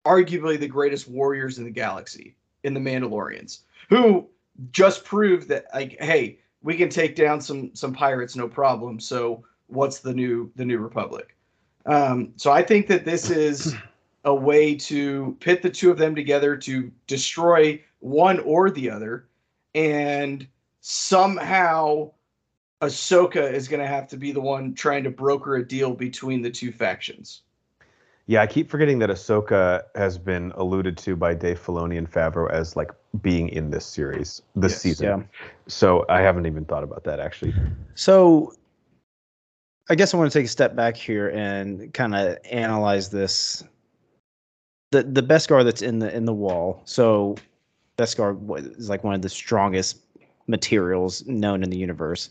[0.04, 4.26] arguably the greatest warriors in the galaxy in the Mandalorians, who
[4.72, 8.98] just proved that like, hey, we can take down some some pirates, no problem.
[8.98, 11.37] So what's the new the new Republic?
[11.87, 13.76] Um, so I think that this is
[14.24, 19.26] a way to pit the two of them together to destroy one or the other,
[19.74, 20.46] and
[20.80, 22.11] somehow
[22.83, 26.42] Ahsoka is going to have to be the one trying to broker a deal between
[26.42, 27.42] the two factions.
[28.26, 32.48] Yeah, I keep forgetting that Ahsoka has been alluded to by Dave Filoni and Favreau
[32.50, 34.83] as like being in this series, this Yes.
[34.83, 35.06] season.
[35.09, 35.22] Yeah.
[35.66, 37.52] So I haven't even thought about that actually.
[37.96, 38.54] So
[39.88, 43.64] I guess I want to take a step back here and kind of analyze this.
[44.90, 46.83] The the Beskar that's in the in the wall.
[46.85, 47.37] So
[47.96, 49.98] Beskar wa- is like one of the strongest
[50.46, 52.29] materials known in the universe.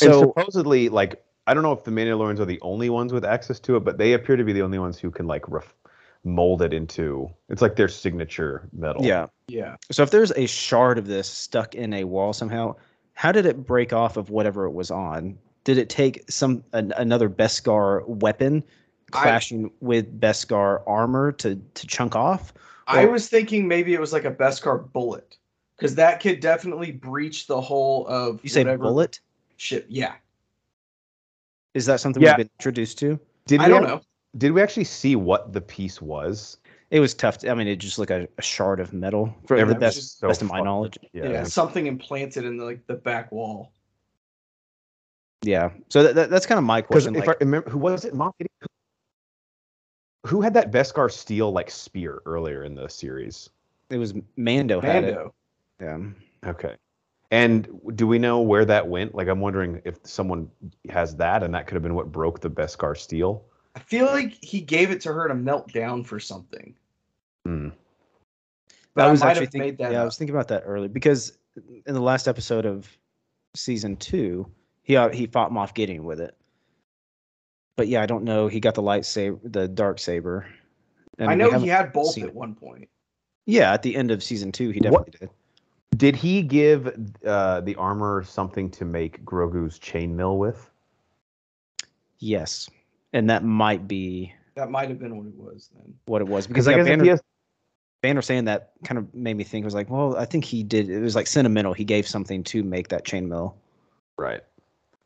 [0.00, 3.24] and So supposedly, like, I don't know if the Mandalorians are the only ones with
[3.24, 5.74] access to it, but they appear to be the only ones who can like ref-
[6.22, 7.28] mold it into.
[7.48, 9.04] It's like their signature metal.
[9.04, 9.26] yeah.
[9.48, 9.76] Yeah.
[9.90, 12.76] So if there's a shard of this stuck in a wall somehow,
[13.14, 15.36] how did it break off of whatever it was on?
[15.64, 18.62] Did it take some an, another Beskar weapon
[19.12, 22.52] I- clashing with Beskar armor to to chunk off?
[22.86, 25.36] I was thinking maybe it was like a Beskar bullet
[25.76, 29.20] because that could definitely breach the whole of You say bullet?
[29.56, 29.86] ship.
[29.88, 30.14] Yeah,
[31.74, 32.30] Is that something Yeah.
[32.32, 33.20] we've been introduced to?
[33.46, 34.00] Did I we don't ever- know.
[34.38, 36.58] Did we actually see what the piece was?
[36.90, 37.38] It was tough.
[37.38, 40.18] To, I mean, it just like a, a shard of metal for Yeah, the best
[40.18, 40.98] so best of my knowledge.
[41.12, 41.28] Yeah.
[41.30, 43.70] Yeah, something implanted in the, like the back wall.
[45.42, 45.70] Yeah.
[45.88, 47.14] So that, that, that's kind of my Because question.
[47.16, 48.14] if Like, I remember, who was it?
[48.14, 48.50] Moff Gideon?
[50.26, 53.50] Who had that Beskar steel like spear earlier in the series?
[53.90, 55.14] it was Mando, had it.
[55.14, 55.34] Mando.
[55.80, 56.50] Yeah.
[56.50, 56.76] Okay.
[57.32, 59.14] And do we know where that went?
[59.14, 60.50] Like, I'm wondering if someone
[60.88, 63.44] has that, and that could have been what broke the Beskar steel.
[63.76, 66.74] I feel like he gave it to her to melt down for something.
[67.44, 67.68] Hmm.
[68.94, 69.60] But I, was might actually thinking.
[69.60, 71.38] made that Yeah, I was thinking about that earlier because
[71.86, 72.88] in the last episode of
[73.54, 74.50] season two,
[74.82, 76.36] he uh, he fought Moff Gideon with it.
[77.80, 78.46] But yeah, I don't know.
[78.46, 80.46] He got the lightsaber, the dark saber.
[81.18, 82.34] I know he had both at it.
[82.34, 82.90] one point.
[83.46, 85.30] Yeah, at the end of season two, he What- definitely did.
[85.96, 90.68] Did he give uh, the Armorer something to make Grogu's chainmail with?
[92.18, 92.68] Yes,
[93.14, 95.94] and that might be That might have been what it was then.
[96.04, 97.22] what it was because Because I yeah, guess if Banner, has,
[98.02, 99.64] Banner saying that kind of made me think.
[99.64, 100.90] I was like, well, I think he did.
[100.90, 101.72] It was like sentimental.
[101.72, 103.54] He gave something to make that chainmail.
[104.18, 104.42] right.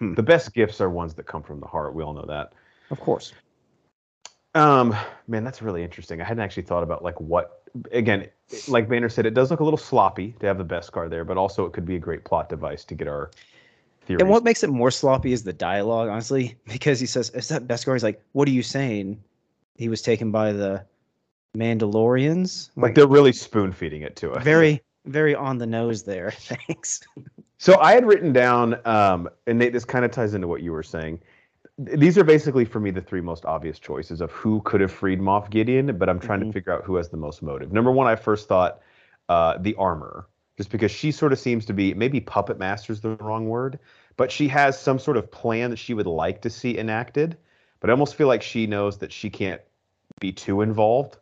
[0.00, 0.14] Hmm.
[0.14, 1.94] The best gifts are ones that come from the heart.
[1.94, 2.52] We all know that.
[2.94, 3.32] Of course.
[4.54, 4.94] Um,
[5.26, 6.20] man, that's really interesting.
[6.20, 7.60] I hadn't actually thought about like what.
[7.90, 8.28] Again,
[8.68, 11.36] like Banner said, it does look a little sloppy to have the Beskar there, but
[11.36, 13.32] also it could be a great plot device to get our
[14.06, 14.20] theories.
[14.20, 17.66] And what makes it more sloppy is the dialogue, honestly, because he says, "Is that
[17.66, 19.20] Beskar?" He's like, "What are you saying?"
[19.74, 20.84] He was taken by the
[21.56, 22.70] Mandalorians.
[22.76, 24.44] I'm like they're really spoon feeding it to us.
[24.44, 26.30] very, very on the nose there.
[26.36, 27.00] Thanks.
[27.58, 30.70] So I had written down, um, and Nate, this kind of ties into what you
[30.70, 31.18] were saying.
[31.84, 34.92] Th- These are basically for me the three most obvious choices of who could have
[34.92, 36.46] freed Moff Gideon, but I'm trying Mhm.
[36.46, 37.72] to figure out who has the most motive.
[37.72, 38.80] Number one, I first thought
[39.28, 40.26] uh, the Armorer,
[40.58, 43.78] just because she sort of seems to be maybe puppet master is the wrong word,
[44.16, 47.36] but she has some sort of plan that she would like to see enacted.
[47.80, 49.62] But I almost feel like she knows that she can't
[50.20, 51.16] be too involved.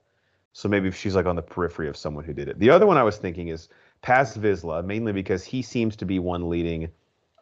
[0.52, 2.58] So maybe if she's like on the periphery of someone who did it.
[2.58, 3.68] The other one I was thinking is
[4.02, 6.90] Paz Vizsla, mainly because he seems to be one leading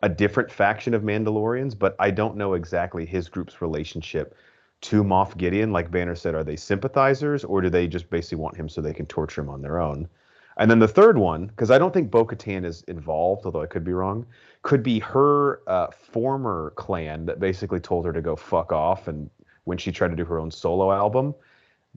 [0.03, 4.35] a different faction of Mandalorians, but I don't know exactly his group's relationship
[4.83, 5.73] to Moff Gideon.
[5.73, 8.95] Like Banner said, are they sympathizers or do they just basically want him so they
[8.95, 10.09] can torture him on their own?
[10.57, 13.67] And then the third one, because I don't think Bo Katan is involved, although I
[13.67, 14.27] could be wrong,
[14.63, 19.09] could be her uh, former clan that basically told her to go fuck off.
[19.09, 19.31] And
[19.65, 21.35] when she tried to do her own solo album,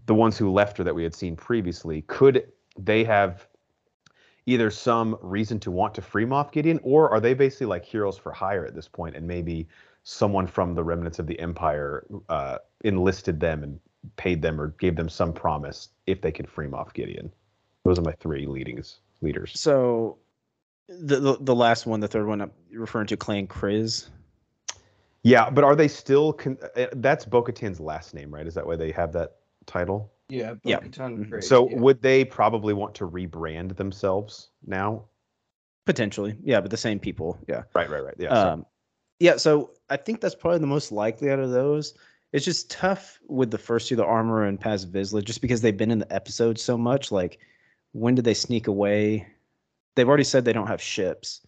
[0.05, 3.47] the ones who left her that we had seen previously, could they have
[4.45, 8.17] either some reason to want to free Moff Gideon, or are they basically like heroes
[8.17, 9.67] for hire at this point, and maybe
[10.03, 13.79] someone from the remnants of the Empire uh, enlisted them and
[14.17, 17.31] paid them or gave them some promise if they could free Moff Gideon?
[17.85, 19.51] Those are my three leadings leaders.
[19.55, 20.17] So,
[20.87, 24.09] the, the the last one, the third one, I'm referring to Clan Kryze.
[25.23, 26.33] Yeah, but are they still?
[26.33, 28.45] Con- uh, that's Bo-Katan's last name, right?
[28.45, 30.11] Is that why they have that title?
[30.33, 30.79] Yeah, Yeah.
[30.79, 31.43] Bo-Katan Mhm.
[31.43, 31.77] So yeah.
[31.79, 35.05] would they probably want to rebrand themselves now?
[35.85, 37.63] Potentially, yeah, but the same people, yeah.
[37.75, 38.15] Right, right, right.
[38.17, 38.29] Yeah.
[38.29, 38.65] Um,
[39.19, 41.93] yeah, so I think that's probably the most likely out of those.
[42.31, 45.77] It's just tough with the first two, the Armorer and Paz Vizsla, just because they've
[45.77, 47.11] been in the episode so much.
[47.11, 47.37] Like,
[47.91, 49.27] when did they sneak away?
[49.95, 51.45] They've already said they don't have ships,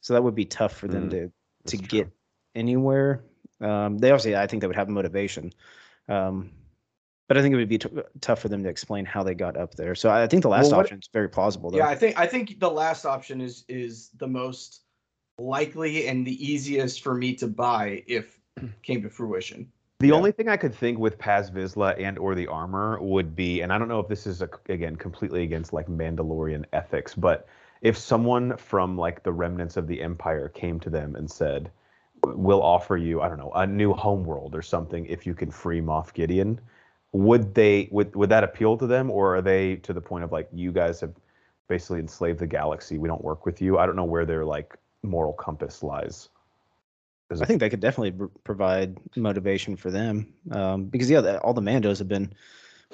[0.00, 1.18] so that would be tough for them Mm, to
[1.66, 1.98] to That's true.
[2.00, 2.08] get
[2.54, 3.24] anywhere.
[3.60, 5.52] Um, they obviously, I think they would have motivation,
[6.08, 6.50] um,
[7.28, 7.88] but I think it would be t-
[8.20, 9.94] tough for them to explain how they got up there.
[9.94, 11.70] So I think the last Well, what- option is very plausible.
[11.70, 11.78] Though.
[11.78, 14.82] Yeah, I think I think the last option is is the most
[15.38, 18.38] likely and the easiest for me to buy if
[18.82, 19.70] came to fruition.
[20.00, 20.14] The Yeah.
[20.14, 23.72] only thing I could think with Paz Vizsla and or the Armorer would be, and
[23.72, 27.46] I don't know if this is a, again completely against like Mandalorian ethics, but
[27.82, 31.70] if someone from like the remnants of the Empire came to them and said,
[32.24, 35.80] "We'll offer you, I don't know, a new homeworld or something if you can free
[35.80, 36.60] Moff Gideon,"
[37.12, 40.32] would they would would that appeal to them, or are they to the point of
[40.32, 41.12] like you guys have
[41.68, 42.98] basically enslaved the galaxy?
[42.98, 43.78] We don't work with you.
[43.78, 46.28] I don't know where their like moral compass lies.
[47.40, 51.54] I think that could definitely pr- provide motivation for them um, because yeah, the, all
[51.54, 52.32] the Mandos have been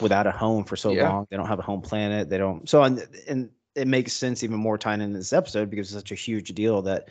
[0.01, 1.11] without a home for so Yeah.
[1.11, 1.27] long.
[1.31, 2.29] They don't have a home planet.
[2.29, 2.69] They don't.
[2.69, 6.13] So and, and it makes sense even more tying in this episode because it's such
[6.13, 7.09] a huge deal that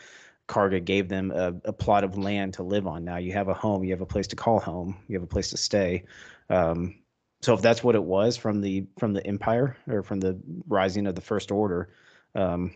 [0.48, 3.04] Karga gave them a, a plot of land to live on.
[3.04, 3.84] Now you have a home.
[3.84, 4.98] You have a place to call home.
[5.10, 6.04] You have a place to stay.
[6.50, 6.96] Um,
[7.42, 11.06] so if that's what it was from the from the Empire or from the rising
[11.08, 11.90] of the First Order,
[12.36, 12.74] um,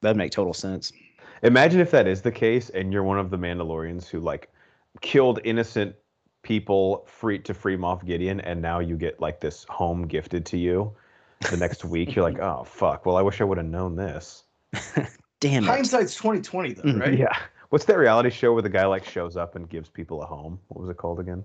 [0.00, 0.92] that'd make total sense.
[1.42, 4.50] Imagine if that is the case, and you're one of the Mandalorians who like
[5.00, 5.94] killed innocent
[6.42, 10.56] people free to free Moff Gideon, and now you get like this home gifted to
[10.58, 10.92] you
[11.50, 12.14] the next week.
[12.14, 13.04] You're like, oh fuck.
[13.04, 14.44] Well, I wish I would have known this.
[15.40, 15.66] Damn it.
[15.66, 17.00] Hindsight's twenty twenty though, Mhm.
[17.00, 17.18] right?
[17.18, 17.36] Yeah.
[17.70, 20.60] What's that reality show where the guy like shows up and gives people a home?
[20.68, 21.44] What was it called again?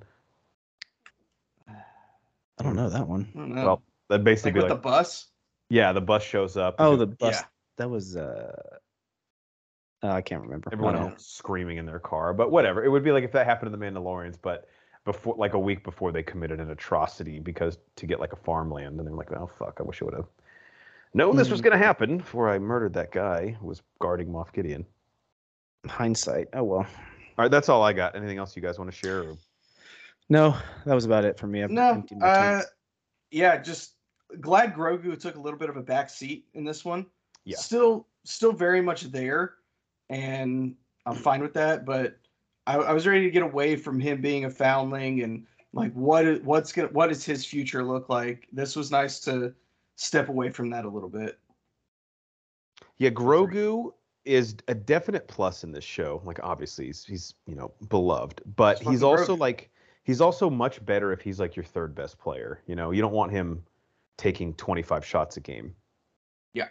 [2.59, 3.27] I don't know that one.
[3.35, 3.65] I don't know.
[3.65, 5.27] Well, that'd basically like with like, the bus.
[5.69, 6.75] yeah, the bus shows up.
[6.79, 7.35] Oh, the bus.
[7.35, 7.45] Yeah.
[7.77, 8.15] That was.
[8.17, 8.51] uh
[10.03, 10.69] uh, I can't remember.
[10.71, 11.09] everyone I know.
[11.09, 12.83] else screaming in their car, but whatever.
[12.85, 14.67] It would be like if that happened to the Mandalorians, but
[15.05, 18.99] before like a week before they committed an atrocity because to get like a farmland,
[18.99, 20.27] and they're like, oh fuck, I wish I would have
[21.13, 21.65] known this was Mhm.
[21.65, 24.85] gonna happen before I murdered that guy who was guarding Moff Gideon.
[25.87, 26.49] Hindsight.
[26.53, 26.79] Oh well.
[26.79, 28.15] All right, that's all I got.
[28.15, 29.21] Anything else you guys want to share?
[29.21, 29.37] Or...
[30.29, 30.55] No,
[30.85, 31.63] that was about it for me.
[31.63, 32.61] I've No, uh,
[33.31, 33.93] yeah, just
[34.41, 37.05] glad Grogu took a little bit of a back seat in this one.
[37.45, 37.57] Yeah.
[37.57, 39.55] Still, still very much there,
[40.09, 40.75] and
[41.05, 41.85] I'm fine with that.
[41.85, 42.17] But
[42.65, 46.25] I, I was ready to get away from him being a foundling and like what
[46.25, 48.47] is what's gonna what does his future look like?
[48.51, 49.53] This was nice to
[49.95, 51.39] step away from that a little bit.
[52.97, 53.93] Yeah, Grogu
[54.25, 56.21] is a definite plus in this show.
[56.25, 59.39] Like obviously he's he's you know beloved, but He's he's also Grogu.
[59.39, 59.69] like
[60.07, 62.61] he's also much better if he's like your third best player.
[62.65, 63.63] You know, you don't want him
[64.17, 65.75] taking 25 shots a game.
[66.53, 66.69] Yeah.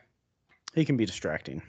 [0.74, 1.62] He can be distracting.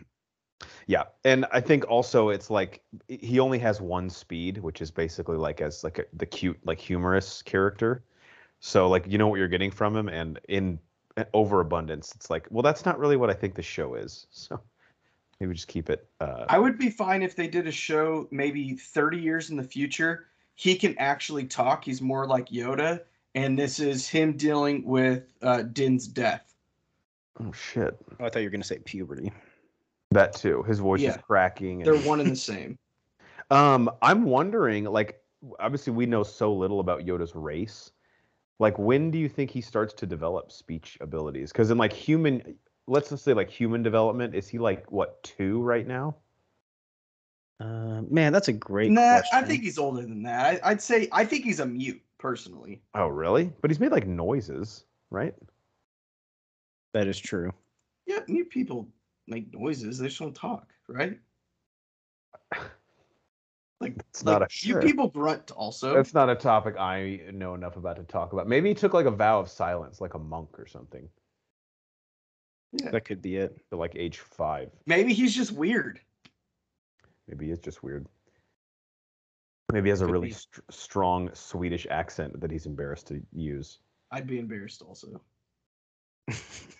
[0.87, 5.37] Yeah, and I think also it's like he only has one speed, which is basically
[5.37, 8.03] like as like a, the cute like humorous character.
[8.59, 10.79] So like you know what you're getting from him, and in
[11.35, 14.25] overabundance, it's like well that's not really what I think the show is.
[14.31, 14.59] So
[15.39, 16.07] maybe just keep it.
[16.19, 19.63] Uh, I would be fine if they did a show maybe 30 years in the
[19.63, 20.25] future.
[20.57, 21.85] He can actually talk.
[21.85, 23.01] He's more like Yoda,
[23.35, 26.55] and this is him dealing with uh, Din's death.
[27.39, 29.31] oh shit, Oh, I thought you were going to say puberty.
[30.11, 30.63] that too.
[30.63, 31.17] His voice is Yeah.
[31.17, 31.83] cracking.
[31.83, 32.75] They're one and the same.
[33.51, 35.21] um, I'm wondering like
[35.59, 37.91] obviously we know so little about Yoda's race.
[38.57, 41.51] Like when do you think he starts to develop speech abilities?
[41.51, 42.55] Because in like human,
[42.87, 46.15] let's just say like human development, is he like what two right now?
[47.59, 49.37] Uh, man, that's a great Nah, question.
[49.37, 50.61] I think he's older than that.
[50.63, 52.81] I, I'd say I think he's a mute personally.
[52.93, 53.51] Oh, really?
[53.61, 55.33] But he's made like noises, right?
[56.93, 57.53] that is true.
[58.07, 58.87] Yeah, mute people
[59.27, 59.99] make noises.
[59.99, 61.19] They just don't talk, right?
[63.79, 64.81] Like It's like, not a mute sure.
[64.81, 65.93] people grunt also.
[65.93, 68.47] That's not a topic I know enough about to talk about.
[68.47, 71.07] Maybe he took like a vow of silence, like a monk or something,
[72.73, 72.91] yeah.
[72.91, 73.57] That could be it.
[73.71, 74.69] to like age five.
[74.85, 75.99] Maybe he's just weird.
[77.27, 78.07] Maybe it's just weird.
[79.73, 80.33] Maybe he has a really be.
[80.33, 83.79] str- strong Swedish accent that he's embarrassed to use.
[84.11, 85.21] I'd be embarrassed also.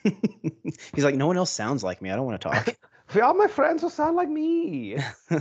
[0.04, 2.12] he's like, no one else sounds like me.
[2.12, 2.78] I don't want to talk.
[3.22, 4.98] All my friends will sound like me.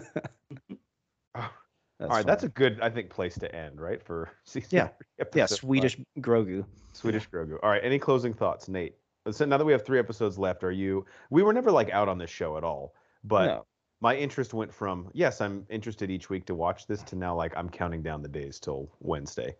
[1.98, 4.02] That's All right, that's a good, I think, place to end, right?
[4.02, 4.88] For season Yeah.
[4.88, 5.58] three, yeah, episode five.
[5.60, 6.66] Swedish Grogu.
[6.92, 7.58] Swedish Grogu.
[7.62, 8.96] All right, any closing thoughts, Nate?
[9.30, 11.06] So now that we have three episodes left, are you?
[11.30, 12.94] We were never like out on this show at all,
[13.24, 13.66] but No.
[14.00, 17.56] My interest went from yes, I'm interested each week to watch this to now like
[17.56, 19.56] I'm counting down the days till Wednesday.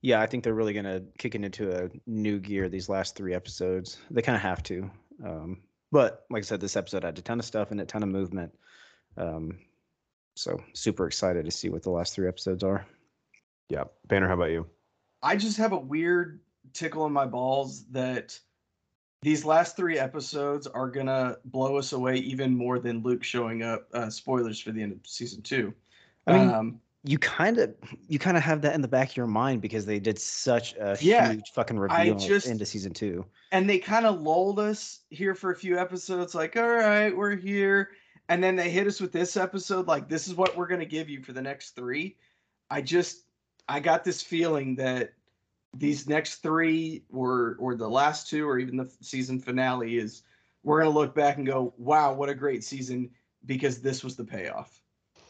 [0.00, 3.14] Yeah, I think they're really going to kick it into a new gear these last
[3.14, 3.98] three episodes.
[4.10, 4.90] They kind of have to.
[5.24, 5.62] Um,
[5.92, 8.08] but like I said, this episode had a ton of stuff and a ton of
[8.08, 8.52] movement.
[9.16, 9.58] Um,
[10.34, 12.84] so super excited to see what the last three episodes are.
[13.68, 14.66] Yeah, Banner, how about you?
[15.22, 16.40] I just have a weird
[16.72, 18.38] tickle in my balls that
[19.22, 23.88] these last three episodes are gonna blow us away even more than Luke showing up.
[23.94, 25.72] Uh, spoilers for the end of season two.
[26.26, 27.74] I mean, um, you kind of
[28.08, 30.74] you kind of have that in the back of your mind because they did such
[30.74, 33.24] a Yeah, huge fucking reveal just- into season two.
[33.52, 37.36] and they kind of lulled us here for a few episodes, like, all right, we're
[37.36, 37.90] here.
[38.28, 41.08] And then they hit us with this episode, like, this is what we're gonna give
[41.08, 42.16] you for the next three.
[42.70, 43.24] I just
[43.68, 45.12] I got this feeling that
[45.74, 50.22] these next three or or the last two or even the season finale is
[50.62, 53.10] we're gonna look back and go, wow, what a great season
[53.46, 54.80] because this was the payoff.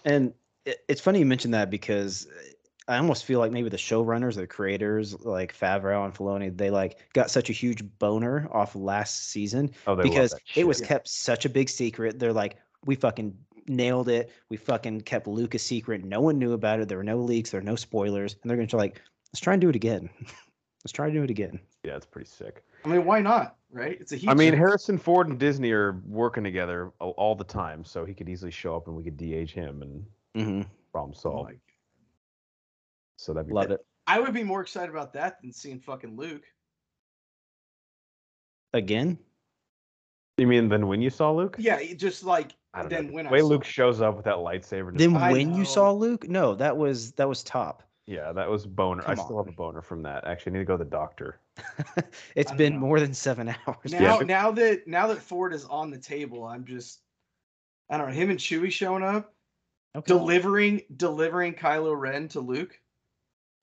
[0.05, 0.35] And
[0.65, 4.47] it's funny you mentioned that because uh, I almost feel like maybe the showrunners, the
[4.47, 9.71] creators, like Favreau and Filoni, they like got such a huge boner off last season
[9.87, 10.89] Oh, they love because that it was shit.
[10.89, 12.19] kept such a big secret.
[12.19, 13.37] They're like, we fucking
[13.69, 14.33] nailed it.
[14.51, 16.05] We fucking kept Luke a secret.
[16.05, 16.89] No one knew about it.
[16.89, 17.51] There were no leaks.
[17.51, 18.35] There were no spoilers.
[18.43, 19.01] And they're gonna try like,
[19.33, 20.09] let's try and do it again.
[20.85, 21.59] let's try to do it again.
[21.85, 22.63] Yeah, it's pretty sick.
[22.85, 23.57] I mean, why not?
[23.71, 23.97] Right?
[24.01, 24.31] It's a huge.
[24.31, 24.53] I mean.
[24.55, 28.51] Harrison Ford and Disney are working together all, all the time, so he could easily
[28.51, 30.05] show up and we could de-age him and
[30.37, 30.63] Mm-hmm.
[30.93, 31.51] problem Oh solved.
[31.51, 31.57] my-
[33.17, 33.81] so that'd be Loved it.
[34.07, 36.43] I would be more excited about that than seeing fucking Luke.
[38.75, 39.19] Again.
[40.39, 41.57] You mean than when you saw Luke?
[41.59, 42.53] Yeah, just like
[42.89, 43.13] then know.
[43.13, 44.97] when the I way saw Luke shows up with that lightsaber.
[44.97, 47.83] Then when you saw Luke, no, that was that was top.
[48.07, 49.03] Yeah, that was boner.
[49.07, 50.27] I Come still have a boner from that.
[50.27, 51.41] Actually, I need to go to the doctor.
[52.37, 52.81] it's been know.
[52.81, 53.93] more than seven hours.
[53.93, 57.01] now but- now that now that Ford is on the table, I'm just
[57.91, 59.35] I don't know him and Chewie showing up,
[59.97, 60.07] Okay.
[60.07, 62.79] delivering delivering Kylo Ren to Luke.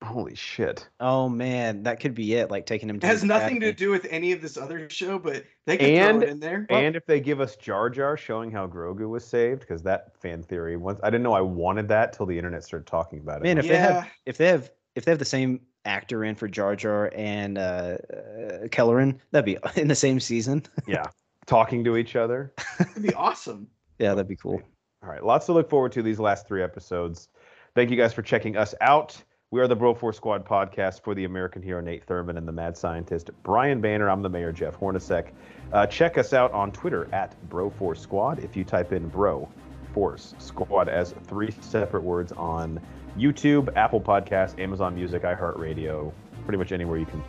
[0.02, 0.88] Holy shit!
[1.02, 2.50] Oh man, that could be it.
[2.50, 2.95] Like taking him.
[2.95, 5.78] It To has the nothing to do with any of this other show, but they
[5.78, 6.66] could And- throw it in there.
[6.70, 10.41] and if they give us Jar Jar showing how Grogu was saved, because that fan
[10.41, 13.43] theory once I didn't know I wanted that till the internet started talking about it.
[13.43, 16.47] Man, if they have if they have if they have the same actor in for
[16.47, 20.64] Jar Jar and uh, uh Kelleran, that'd be in the same season.
[20.88, 21.08] yeah,
[21.45, 22.54] talking to each other.
[22.80, 23.68] It'd be awesome.
[24.00, 24.62] yeah, that'd be cool.
[25.04, 27.28] All right, lots to look forward to these last three episodes.
[27.76, 29.22] Thank you guys for checking us out.
[29.52, 32.52] We are the Bro Force Squad podcast for the American hero Nate Thurman and the
[32.52, 34.08] mad scientist Brian Banner.
[34.08, 35.32] I'm the mayor Jeff Hornacek.
[35.74, 38.43] Uh, check us out on Twitter at Bro Force Squad.
[38.43, 39.50] If you type in Bro
[39.91, 42.80] Force Squad as three separate words on
[43.18, 47.24] YouTube, Apple Podcasts, Amazon Music, iHeartRadio, pretty much anywhere you can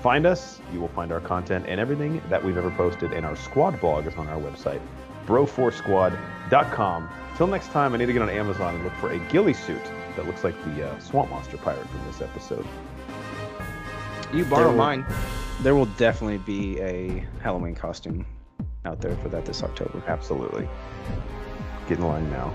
[0.00, 3.12] find us, you will find our content and everything that we've ever posted.
[3.12, 4.80] And our squad blog is on our website,
[5.26, 7.10] broforcesquad.com.
[7.36, 9.82] Till next time, I need to get on Amazon and look for a ghillie suit
[10.16, 12.66] that looks like the uh, swamp monster pirate from this episode.
[14.32, 15.06] You borrow mine.
[15.62, 18.26] There will definitely be a Halloween costume
[18.84, 20.02] out there for that this October.
[20.06, 20.68] Absolutely.
[21.88, 22.54] Get in line now.